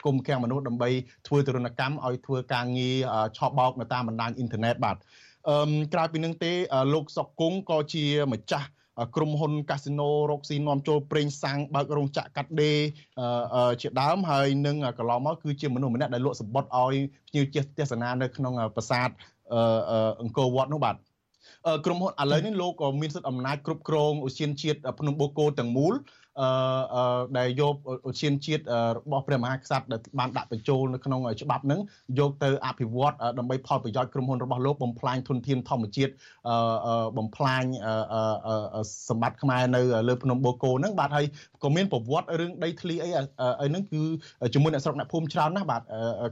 [0.06, 0.90] គុំឃាំងមនុស្សដើម្បី
[1.28, 2.96] ធ្វើទរណកម្មឲ្យធ្វើការងារ
[3.38, 4.98] ឆោបបោកនៅតាមបណ្ដាញអ៊ីនធឺណិតបាទ
[5.50, 6.52] អឺក្រៅពីនឹងទេ
[6.94, 8.68] លោកសុកគង់ក៏ជាម្ចាស់
[9.16, 12.80] ក្រុមហ៊ុនកាស៊ីណូរកស៊ីនាំចូលប្រេងសាំងបើករោងចក្រកាត់ដេរ
[13.82, 16.96] ជាដើមហើយនឹងកន្លងមកគឺជាមនុស្សម្នាក់ដែលលក់សម្បត្តិឲ្យ
[17.28, 17.46] ភ្ញៀវ
[17.78, 19.10] ទេសនានៅក្នុងប្រាសាទ
[20.22, 20.96] អង្គរវត្តនោះបាទ
[21.86, 25.96] ក្រុមហ៊ុនឥឡូវនេះលោកក៏មានសិទ្ធិអំណាចគ្រប់គ្រងឧស្សាហជាតិភ្នំបូកគោទាំងមូល
[26.40, 27.76] អឺដែលយក
[28.10, 28.64] ឧស្សាហជាតិ
[28.98, 31.80] របស់ព្រះមហាក្សត្រដែលបានដាក់បញ្ចូលនៅក្នុងច្បាប់ហ្នឹង
[32.20, 36.12] យកទៅអភិវឌ្ឍដើម្បីផលប្រយោជន៍ក្រុមហ៊ុនរបស់លោកបំផ្លាញធនធានធម្មជាតិ
[37.18, 37.64] បំផ្លាញ
[39.10, 41.26] សម្បត្តិខ្មែរនៅលើភ្នំបូកគោហ្នឹងបាទហើយ
[41.64, 43.10] ក៏មានប្រវត្តិរឿងដីធ្លីអី
[43.62, 44.02] អីហ្នឹងគឺ
[44.54, 45.82] ជាមួយអ្នកស្រុកអ្នកភូមិច្រើនណាស់បាទ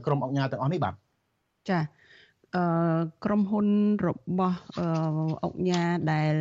[0.06, 0.94] ក្រុមអង្គការទាំងអស់នេះបាទ
[1.70, 1.99] ចា៎
[3.24, 3.66] ក្រុមហ៊ុន
[4.06, 4.58] របស់
[5.44, 6.34] អង្គការដែល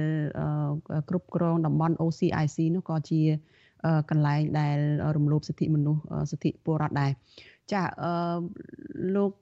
[1.09, 3.21] គ្រប់គ្រងតំបន់ OCIC នោះក៏ជា
[4.09, 4.77] កន្លែងដែល
[5.15, 6.01] រំលោភសិទ្ធិមនុស្ស
[6.31, 7.11] សិទ្ធិពលរដ្ឋដែរ
[7.73, 7.81] ចា
[9.15, 9.33] លោក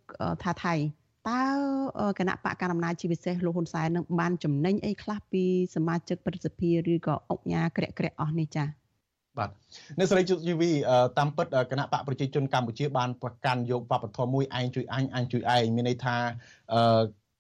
[0.44, 0.76] ថាថៃ
[1.30, 1.44] តើ
[2.20, 5.44] គណៈបកកណ្ដាលអំណាចជាពិសេសលោកហ៊ុនសែននឹងបានចំណេញអីខ្លះពី
[5.76, 8.87] សមាជិកប្រសិទ្ធិឬក៏អង្គការក្រាក់ក្រាក់អស់នេះចា៎
[9.40, 9.50] បាទ
[9.98, 10.72] អ្នកស្រីជុតជីវី
[11.18, 16.16] តាមពិតគណៈបកប្រជាជនកម្ពុជាបានប្រកាន់យកវប្បធម៌មួយឯងជួយអញអញជួយឯងមានន័យថា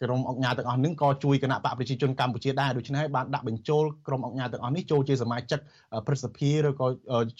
[0.03, 5.59] ក្រុមអង្គការទាំងអស់នេះក៏ជួយគណៈបកប្រជាជនកម្ពុជាដែរដូច្នេះហើយបានដាក់បញ្ចូលក្រុមអង្គការទាំងអស់នេះចូលជាសមាជិក
[6.07, 6.87] ព្រឹទ្ធសភាឬក៏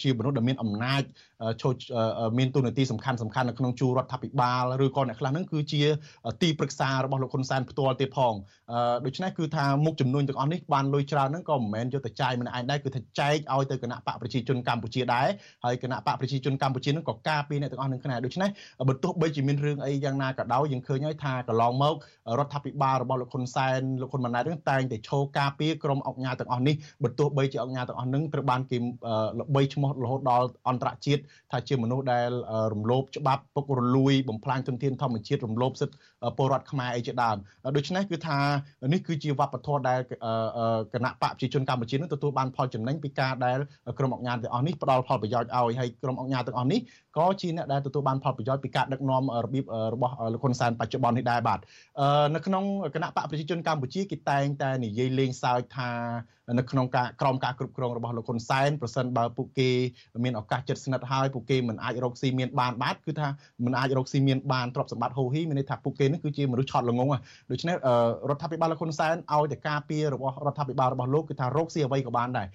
[0.02, 1.02] ជាមនុស្សដែលមានអំណាច
[1.62, 1.74] ចូល
[2.38, 5.82] មានទូនាទីសំខាន់សំខាន់នៅក្នុងជួររដ្ឋាភិបាលឬក៏អ្នកខ្លះហ្នឹងគឺជា
[6.42, 8.34] ទីប្រឹក្សារបស់លោកហ៊ុនសែនផ្ទាល់ទៀតផង
[9.06, 15.28] ដូច្នេះគឺថាមុខចំនួនទាំងអស់នេះបានលុយច្រើនហ្នឹងក៏មិនមែនយកទៅចាយម្នាក់ឯងដែរគឺថាចែកឲ្យទៅគណៈបកប្រជាជនកម្ពុជាដែរ
[15.64, 18.48] ហើយគណៈបកប្រជាជនកម្ពុជាហ្នឹងក៏ការពារអ្នកទាំងអស់នឹងគ្នាដូច្នេះ
[18.88, 21.94] បើទោះបីជាមានរឿងអីយ៉ាងណាក៏ដោយយើងឃើញហើយថាកន្លងមក
[22.38, 28.78] រដ្ឋាភិបាលរបស់លោកហ៊ុនសែនលោកហ៊ុនម៉ាណែតហ្នឹងតែងតែឈោការពារក្រុមអង្គការទាំងអស់នេះបើទោះបីជាអង្គការទាំងអស់ហ្នឹងត្រូវបានគេ
[29.40, 31.22] ល្បីឈ្មោះរហូតដល់អន្តរជាតិ
[31.52, 32.30] ថាជាមនុស្សដែល
[32.72, 35.96] រំលោភច្បាប់ពុករលួយបំផ្លាញទុនធានធម្មជាតិរំលោភសិទ្ធិ
[36.36, 37.36] ពលរដ្ឋខ្មែរអីជាដើម
[37.76, 38.38] ដូច្នេះគឺថា
[38.92, 40.00] នេះគឺជាវប្បធម៌ដែល
[40.94, 43.58] គណៈបកប្រជាជនកម្ពុជានឹងទទួលបានផលចំណេញពីការដែល
[43.98, 46.80] ក្រុមអង្គការទាំងអស់នេះផ្ដល់ផលប្រយោជន៍ឲ្យហើយក្រុមអង្គការទាំងអស់នេះ
[47.16, 51.58] ក៏ជាអ្នកដែលទទួលបានផលប្រយោជន៍ពីការដឹកនាំរបៀបរបស់លោកហ៊ុនសែនបច្ចុប្បន្ននេះដែរបាទ
[52.34, 55.90] នៅក្នុងគណៈបកប្រជាជនកម្ពុជាគេតែងតែនិយាយលេងសើចថា
[56.56, 59.70] នៅក្នុងការក្រមការគ្រប់គ្រងរបស់លោកហ៊ុនសែនប្រសិនបើពួកគេ
[60.24, 63.28] មានឱកាសចិត្តស្និទ្ធហើយពួកគេមិនអាចរកស៊ីមានបានបាទគឺថា
[63.64, 67.08] មិនអាចរកស៊ីមានបានទ្រព្យសម្បត្តិហូរហីមានន័យថាពួកគេនេះគឺជាមនុស្សឆត់ល្ងង
[67.50, 67.76] ដូច្នេះ
[68.28, 72.46] រដ្ឋាភិបាលលោកហ៊ុនសែនឲ្យតែការពាររបស់រដ្ឋាភិបាលរបស់លោកគឺថារកស៊ីអ្វីក៏បានដែរ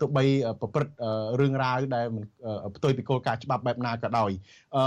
[0.00, 0.24] ទោះបី
[0.60, 0.94] ប្រព្រឹត្ត
[1.40, 2.06] រឿងរ៉ាវដែល
[2.76, 4.30] ផ្ទុយពីគោលការណ៍ច្បាប់បែបណាក៏ដោយ
[4.76, 4.84] អឺ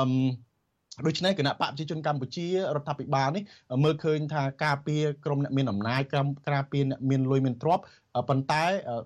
[1.04, 3.44] ដូច្នេះគណៈបកប្រជាជនកម្ពុជារដ្ឋាភិបាលនេះ
[3.84, 7.84] មើលឃើញថាការពារក្រមអ្នកមានអំណាចក្រមការពារអ្នកមានលុយមានទ្រព្យ
[8.30, 8.64] ប៉ុន្តែ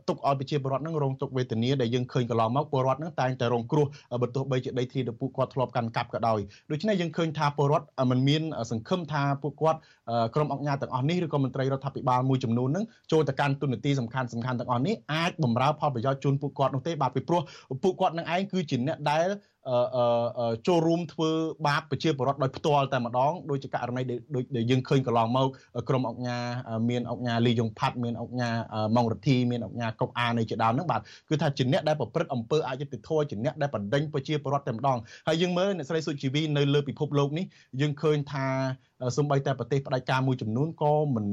[0.07, 3.85] ទុកឲ្យប្រជាពលរដ្ឋនឹងរងទុកវេទនាដែលយើងឃើញកន្លងមកពលរដ្ឋនឹងតែងតែរងគ្រោះ
[4.21, 6.39] បើទោះបីជាដីធ្លីដែលពួកគាត់ធ្លាប់កាន់កាប់ក៏ដោយ
[6.71, 9.79] ដូច្នេះយើងឃើញថាពលរដ្ឋមិនមានសង្ឃឹមថាពួកគាត់
[10.35, 17.41] ក្រុមអង្គការទាំងអស់នេះឬក៏មន្ត្រីរដ្ឋាភិបាលមួយចំនួននឹងចូលទៅកាន់ទុននីតិសំខាន់សំខាន់ទាំងអស់នេះអាចបំរើផលប្រយោជន៍ជូនពួកគាត់នោះទេបាទពីព្រោះ
[17.83, 19.27] ពួកគាត់នឹងឯងគឺជាអ្នកដែល
[20.67, 21.29] ចូលរួមធ្វើ
[21.67, 24.01] បាបប្រជាពលរដ្ឋដោយផ្ទាល់តែម្ដងដោយជាករណី
[24.35, 25.47] ដូចដែលយើងឃើញកន្លងមក
[25.89, 26.43] ក្រុមអង្គការ
[26.89, 28.55] មានអង្គការលីយ៉ុងផាត់មានអង្គការ
[28.95, 34.97] ម៉ងរទ្ធីមានអង្គការកុកអានៃជាដើមហ្នឹងបាទគឺថាជាអ្នកដែលប្រព្រឹត្តអំពើអយុត្តិធម៌ជាអ្នកដែលបណ្ដេញប្រជាពលរដ្ឋតែម្ដង
[35.27, 37.45] ហើយយើងមើលអ្នកស្រីសុជីវីនៅលើពិភពលោកនេះ
[37.81, 38.47] យើងឃើញថា
[39.17, 41.25] សំបីតែប្រទេសផ្ដាច់ការមួយចំនួនក៏មិន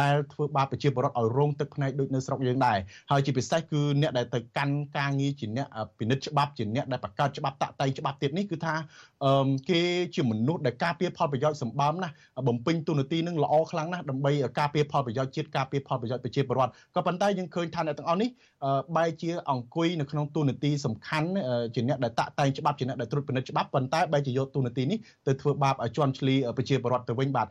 [0.00, 2.78] ដែលធ្វើបាបប្រជាពលរដ្ឋឲ្យរងទឹកភ្នែកដូចនៅស្រុកយើងដែរ
[3.10, 5.66] ហើយជាពិសេសគឺអ្នកដែលទៅកាន់ការងារជាអ្នក
[5.98, 8.74] ពិនិត្យច្បាប់ជាអ្នកដែលបង្កើតច្បាប់តាក់តែងច្បាប់ទៀតនេះគឺថា
[9.70, 9.82] គេ
[10.14, 12.14] ជាមនុស្សដែលការពារផលប្រយោជន៍សម្បំណាស់
[12.48, 18.28] បំពេញទូនាទីនឹងល្អខ្លាំងណាស់ដើម្បីការពារផលប្រយោជន៍ជាតិការពារផលប្រយោជន៍ប្រជាពលរដ្ឋក៏ប៉ុន្តែយើងឃើញថាអ្នកទាំងអស់នេះ
[18.96, 21.28] បែរជាអង្គុយនៅក្នុងទូនាទីសំខាន់
[21.74, 27.46] ជាអ្នកដែលតាក់តែងច្បាប់ជាអ្នកដែលត្រួតពិនិត្យច្បាប់ប៉ុន្តែបែរជាយកទូនាទីនេះទៅធ្វើបាបឲ្យជន់ឈ្លីប្រជាពលរដ្ឋទៅវិញបាទ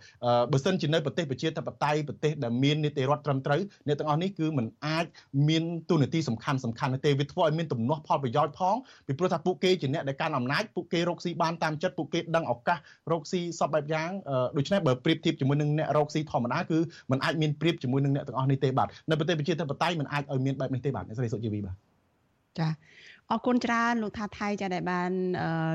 [0.51, 5.05] បើសិនជានៅប្រទេសប្រជាធិបតេយ្យប្រទេសដែលមាននីតិរដ្ឋត្រឹមត្រូវអ្នកទាំងអស់នេះគឺมันអាច
[5.47, 8.75] មានទូនាទីសំខាន់សំខាន់ទេវាធ្វើឲ្យមានទំនាស់ផលប្រយោជន៍ផង
[9.07, 12.78] ពីព្រោះថាពួកគេជាអ្នកដែលកាន់អំណាចពួកគេរកស៊ីបានតាមចិត្តពួកគេដឹងឱកាស
[13.12, 14.10] រកស៊ីសពបែបយ៉ាង
[14.56, 16.78] ដូច្នេះបើប្រៀបធៀបជាមួយនឹងអ្នករកស៊ីធម្មតាគឺ
[17.10, 21.76] มันអាចមានប្រៀបជាមួយនឹងអ្នកទាំងអស់នេះទេបាទនៅប្រទេសប្រជាធិបតេយ្យมันអាចឲ្យមានបែបនេះទេបាទអ្នកស្រីសុជីវីបាទ
[22.58, 22.68] ចា
[23.30, 25.10] អរគុណច្រើនលោកថាថៃចាដែលបាន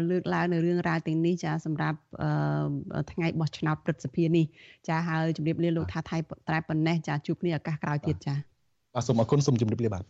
[0.10, 2.00] លើកឡើងនៅរឿងរ៉ាវទាំងនេះចាសម្រាប់
[3.12, 4.46] ថ្ងៃបោះឆ្នោតព្រឹទ្ធសភានេះ
[4.88, 8.36] ចាហើយជម្រាបលាលោកថាថៃត្រែប៉ុណ្ណេះចាជួបគ្នាឱកាសក្រោយទៀតចា
[8.96, 10.04] បាទសូមអរគុណសូមជម្រាបលាបាទ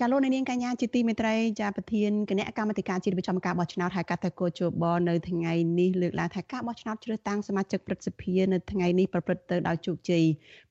[0.00, 10.24] ចាលោកនាងកញ្ញាជាទីមេត្រីចាប្រធានគណៈកម្មាធិការជាតិប្រចាំការបោះឆ្នោតហៅកាត់ថាកោជបនៅថ្ងៃនេះលើកឡើងថាការបោះឆ្នោតជ្រើសតាំងសមាជិកព្រឹទ្ធសភានៅថ្ងៃនេះប្រព្រឹត្តទៅដោយជោគជ័យ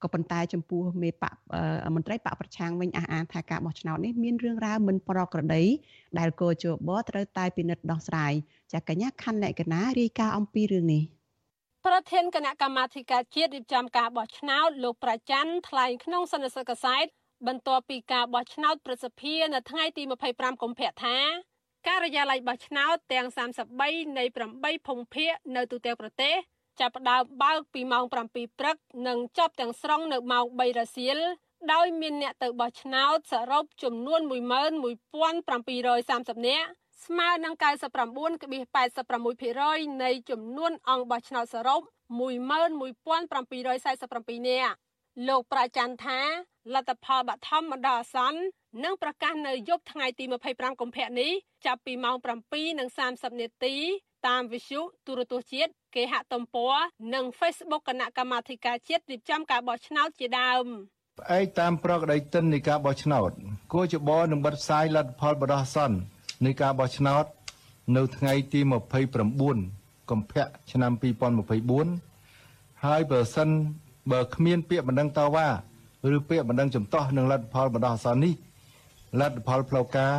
[0.03, 1.33] ក៏ប៉ុន្តែចំពោះមេបក
[1.95, 5.63] មន្ត្រីបកប្រឆាំងវិញអះអាងថាការបោះឆ្នោតនេះមានរឿងរ៉ាវមិនប្រក្រតី
[6.19, 8.33] ដែលកោជបត្រូវតែពិនិត្យដោះស្រាយ
[8.73, 11.03] ចាកញ្ញាខណ្ឌលក្ខណារាយការណ៍អំពីរឿងនេះ
[11.85, 17.05] ប្រធានគណៈកម្មាធិការជាតិរៀបចំការបោះឆ្នោតលោកប្រច័ន្ទថ្លែងក្នុងសន្និសីទកសែត
[17.47, 21.17] បន្ទាប់ពីការបោះឆ្នោតប្រសិទ្ធភាពនៅថ្ងៃទី25កុម្ភៈថា
[21.87, 23.27] ការិយាល័យបោះឆ្នោតទាំង
[23.73, 24.23] 33នៃ
[24.55, 26.35] 8ភូមិភាគនៅទូទាំងប្រទេស
[26.79, 28.13] ចាប់ផ្ដើមបើកពីម៉ោង7
[28.59, 28.75] ព្រឹក
[29.07, 31.17] និងចប់ទាំងស្រុងនៅម៉ោង3រសៀល
[31.73, 36.69] ដោយមានអ្នកទៅបោះឆ្នោតសរុបចំនួន11730នាក់
[37.05, 41.81] ស្មើនឹង99.86%នៃចំនួនអង្គបោះឆ្នោតសរុប
[42.19, 44.77] 11747នាក់
[45.27, 46.19] លោកប្រាច័ន្ទថា
[46.73, 48.39] លទ្ធផលបឋមបណ្ដោះអាសន្ន
[48.83, 51.31] នឹងប្រកាសនៅយប់ថ្ងៃទី25កុម្ភៈនេះ
[51.65, 52.15] ចាប់ពីម៉ោង
[52.79, 53.75] 7:30នាទី
[54.27, 56.75] តាមវិទ្យុទូរទស្សន៍ជាតិគេហទំព័រ
[57.13, 60.65] និង Facebook គណៈកម្មាធិការជាតិរៀបចំការបោះឆ្នោតជាដើម
[61.19, 63.31] ផ្អែកតាមប្រកដីតិននៃការបោះឆ្នោត
[63.73, 65.97] គួរជបនឹងបិទផ្សាយលទ្ធផលបដោះអាសន្ន
[66.45, 67.25] នៃការបោះឆ្នោត
[67.97, 68.59] នៅថ្ងៃទី
[69.35, 70.91] 29កុម្ភៈឆ្នាំ
[72.07, 73.49] 2024ហើយបើសិន
[74.11, 75.47] បើគ្មានពាក្យបណ្ដឹងតវ៉ា
[76.15, 78.33] ឬពាក្យបណ្ដឹងចំទាស់នឹងលទ្ធផលបណ្ដោះអាសន្ននេះ
[79.19, 80.13] លទ្ធផលផ្លូវការ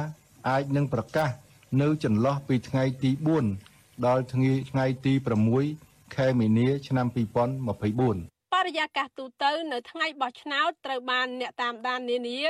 [0.49, 1.28] អាចនឹងប្រកាស
[1.82, 3.11] នៅចន្លោះពីថ្ងៃទី
[3.59, 5.12] 4ដល់ថ្ងៃថ្ងៃទី
[5.64, 7.07] 6ខែមីនា ឆ្នាំ
[7.74, 12.41] 2024បរិយាកាសទូទៅនៅថ្ងៃបោះឆ្នោតត្រូវបានអ្នកតាមដាននានា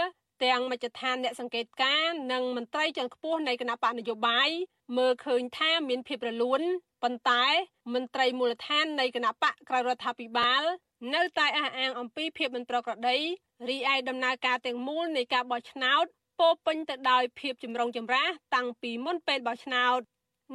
[0.44, 4.48] ទាំងមជ្ឈដ្ឋានអ្នកសង្កេតការណ៍និងមន្ត្រីជាន់ខ្ពស់នៃគណៈបកនយោបាយ
[4.96, 6.62] មើលឃើញថាមានភាពរលូន
[7.02, 7.44] ប៉ុន្តែ
[7.94, 10.62] មន្ត្រីមូលដ្ឋាននៃគណៈបកក្រៅរដ្ឋាភិបាល
[11.14, 13.16] នៅតែអះអាងអំពីភាពមិនប្រក្រតី
[13.68, 16.04] រីឯដំណើរការទាំងមូលនៃការបោះឆ្នោត
[16.40, 20.00] ពោពេញទៅដោយភាពចម្រុងចម្រាសតាំងពីមុនពេលបោះឆ្នោត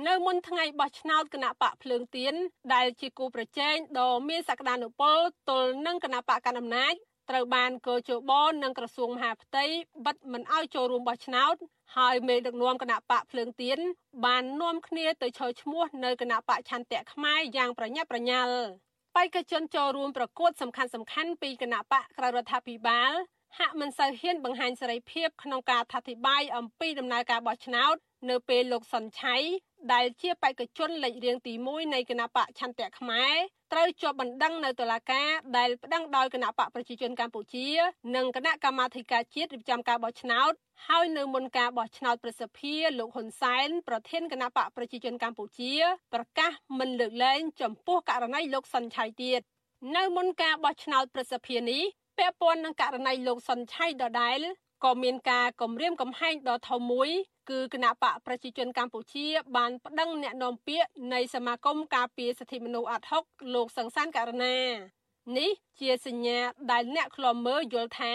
[0.08, 2.34] នៅមុនថ្ងៃបោះឆ្នោតគណៈបកភ្លើងទៀន
[2.74, 5.18] ដែលជាគូប្រជែងដ៏មានសក្តានុពល
[5.50, 6.94] ទល់នឹងគណៈបកកណ្ដាលអំណាច
[7.30, 8.32] ត្រូវបានកោជប
[8.64, 9.66] និងក្រសួងមហាផ្ទៃ
[10.06, 11.56] បិទមិនឲ្យចូលរួមបោះឆ្នោត
[11.98, 13.80] ហើយមេដឹកនាំគណៈបកភ្លើងទៀន
[14.26, 18.56] បាននាំគ្នាទៅឈរឈ្មោះនៅគណៈបកឆន្ទៈខ្មែរយ៉ាងប្រញាប់ប្រញាល់
[19.18, 23.12] បេក្ខជនចូលរួមប្រកួតសំខាន់សំខាន់ពីគណៈបកក្រៅរដ្ឋាភិបាល
[23.58, 27.96] ហាក់មិនសូវហ៊ានបង្ហាញសេរីភាពក្នុងការអធិប្បាយអំពីដំណើរការបោះឆ្នោត
[28.30, 29.36] នៅពេលលោកសុនឆៃ
[29.94, 33.36] ដែលជាបេក្ខជនលេខរៀងទី1នៃគណៈបកឆន្ទៈខ្មែរ
[33.72, 37.68] ត្រូវជាប់បណ្ដឹងនៅតុលាការដែលប្តឹងដោយគណៈបកប្រជាជនកម្ពុជា
[38.16, 40.52] និងគណៈកម្មាធិការជាតិរៀបចំការបោះឆ្នោត
[40.88, 45.74] ហើយនៅមុនការបោះឆ្នោតប្រសិទ្ធភាពលោកហ៊ុនសែនប្រធានគណៈបកប្រជាជនកម្ពុជា
[46.14, 49.42] ប្រកាសមិនលើកលែងចំពោះករណីលោកសុនឆៃទៀត
[49.96, 51.84] នៅមុនការបោះឆ្នោតប្រសិទ្ធភាពនេះ
[52.18, 54.42] ពាក់ព័ន្ធនឹងករណីលោកសុនឆៃដដែល
[54.84, 57.10] ក៏មានការគម្រាមកំហែងដ៏ធំមួយ
[57.50, 63.24] គឺគណៈបកប្រជាជនកម្ពុជា បានប្តឹងអ្នកនាំពាក្យនៃសមាគមការពារសិទ្ធិមនុស្សអាត់ហុក
[63.54, 64.58] លោកសង្សានករណា
[65.38, 66.40] នេះជាសញ្ញា
[66.72, 68.14] ដែលអ្នកខ្លំមើលយល់ថា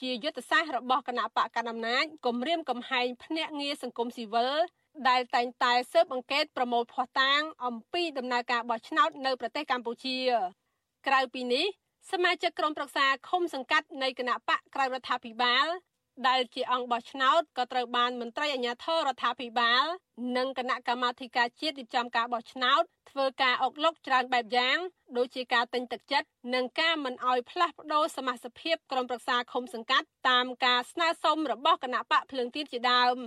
[0.00, 4.52] ជាយុទ្ធសាស្ត្ររបស់គណៈបកកណ្ដាលអំណាចគម្រាមកំហែងភ្នាក់ងារសង្គមស៊ីវិល
[5.08, 10.18] ដែលតែងតែស៊ើបអង្កេតប្រមូលភស្តុតាង អំពីដំណើរការបោះឆ្នោតនៅប្រទេសកម្ពុជា
[11.06, 11.66] ក្រៅពីនេះ
[12.12, 15.66] សមាជិកក្រុមប្រឹក្សាឃុំសង្កាត់នៃគណៈបកក្រៅរដ្ឋាភិបាល
[16.28, 19.84] ដែលជាអង្គបោះឆ្នោតក៏ត្រូវបានមន្ត្រីអាជ្ញាធររដ្ឋាភិបាល
[20.36, 24.78] និងគណៈកម្មាធិការជាតិរៀបចំការបោះឆ្នោតធ្វើការអុកឡុកច្រើនបែបយ៉ាង
[25.16, 33.18] ដូចជាការទិញទឹកចិត្តនិងការមិនអោយផ្លាស់ប្ដូរសមាជិកភាពក្រុមប្រឹក្សាឃុំសង្កាត់តាមការស្នើសុំរបស់គណៈបកភ្លើងទៀនជាដើម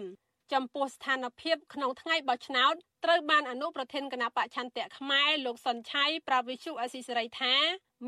[0.53, 2.73] ចំពោះស្ថានភាពក្នុងថ្ងៃបោះឆ្នោត
[3.05, 7.53] ត្រូវបានអនុប្រធានគណៈបច្ឆន្ទៈខ្មែរលោកសុនឆៃប្រាវិជុអស៊ីសេរីថា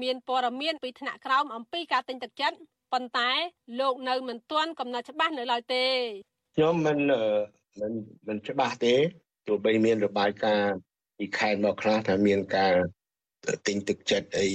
[0.02, 2.58] មានព័ត៌មានពីថ្នាក់ក្រោមអំពីការទិញទឹកចិត្ត
[2.94, 3.32] ប៉ុន្តែ
[3.80, 5.86] លោកនៅមិនទាន់កំណត់ច្បាស់នៅឡើយទេ
[6.56, 6.98] ខ្ញុំមិន
[7.80, 7.94] មិន
[8.28, 8.96] មិនច្បាស់ទេ
[9.48, 10.76] ទោះបីមានរបាយការណ៍
[11.18, 12.74] ពីខេត្តមកខ្លះថាមានការ
[13.68, 14.48] ទិញទឹកចិត្តអី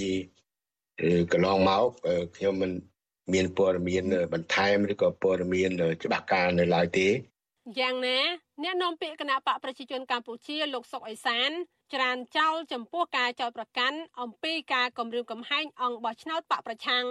[1.32, 1.84] កន្លងមក
[2.36, 2.70] ខ្ញុំមិន
[3.32, 5.70] មានព័ត៌មានបន្ថែមឬក៏ព័ត៌មាន
[6.04, 7.08] ច្បាស់ការនៅឡើយទេ
[7.80, 8.18] យ៉ាងណា
[8.62, 11.50] អ្នកនាំពាក្យគណៈបកប្រជាជនកម្ពុជាលោកសុកអេសាន
[11.94, 17.06] ច្រានចោលចំពោះការចោទប្រកាន់អំពីការគំរាមកំហែងអង្គបោះឆ្នោតបកប្រឆាំង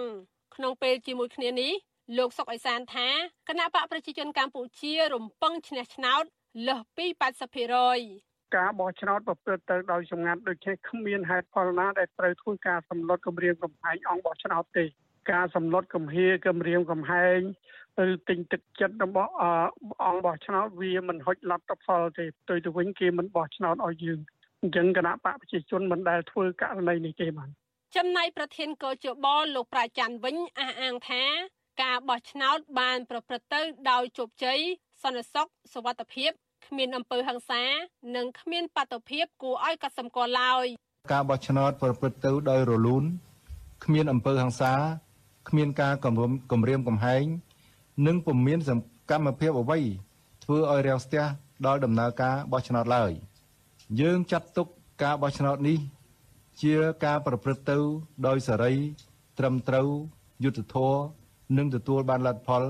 [0.56, 1.72] ក្នុងពេលជាមួយគ្នានេះ
[2.18, 3.08] លោកសុកអេសានថា
[3.48, 6.24] គណៈបកប្រជាជនកម្ពុជា រំពឹងឈ្នះឆ្នោត
[6.68, 7.06] លើសពី
[7.80, 14.84] 80%ការបោះឆ្នោតប្រព្រឹត្តទៅដោយសម្ងាត់ដូចជាគ្មានហេតុផលណាដែលត្រូវធ្វើការសម្លុតគម្រាមកំហែងអង្គបោះឆ្នោតទេ
[15.32, 17.38] ការសម្លុតគំហាគម្រាមកំហែង
[18.12, 19.32] ឬទិញទឹកចិត្តរបស់
[20.04, 24.18] អង្គបោះឆ្នោតវាមិនហុចលទ្ធផលទេផ្ទុយទៅវិញគេមិនបោះឆ្នោតឲ្យយើង
[24.62, 27.50] អញ្ចឹងគណៈបកប្រជាជនមិនដែលធ្វើករណីនេះទេបាទ
[27.94, 31.22] ចំណែកប្រធានកោជបលោកប្រាច័ន្ទវិញអះអាងថា
[31.82, 33.60] ការបោះឆ្នោតបានប្រព្រឹត្តទៅ
[33.90, 34.58] ដោយជោគជ័យ
[35.02, 36.30] សន្តិសុខសុវត្ថិភាព
[36.66, 37.62] គ្មានអំពើហិង្សា
[38.16, 40.66] និងគ្មានបាតុភិបគួរឲ្យកត់សម្គាល់ឡើយ
[41.12, 43.04] ការបោះឆ្នោតប្រព្រឹត្តទៅដោយរលូន
[43.84, 44.72] គ្មានអំពើហិង្សា
[45.48, 47.24] គ្មានការគំរាមគំរាមកំហែង
[48.06, 48.70] និងពុំមានស
[49.10, 49.78] កម្មភាពអ្វី
[50.44, 51.24] ធ្វើឲ្យរាំងស្ទះ
[51.66, 53.10] ដល់ដំណើរការបោះឆ្នោតឡើយ
[54.00, 54.66] យើងចាត់ទុក
[55.02, 55.78] ការបោះឆ្នោតនេះ
[56.62, 57.78] ជាការប្រព្រឹត្តទៅ
[58.26, 58.74] ដោយសេរី
[59.38, 59.88] ត្រឹមត្រូវ
[60.44, 61.00] យុត្តិធម៌
[61.56, 62.64] និងទទួលបានលទ្ធផល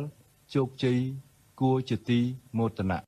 [0.55, 0.99] ជោគជ័យ
[1.61, 2.21] គួរជាទី
[2.59, 2.99] មោទនៈ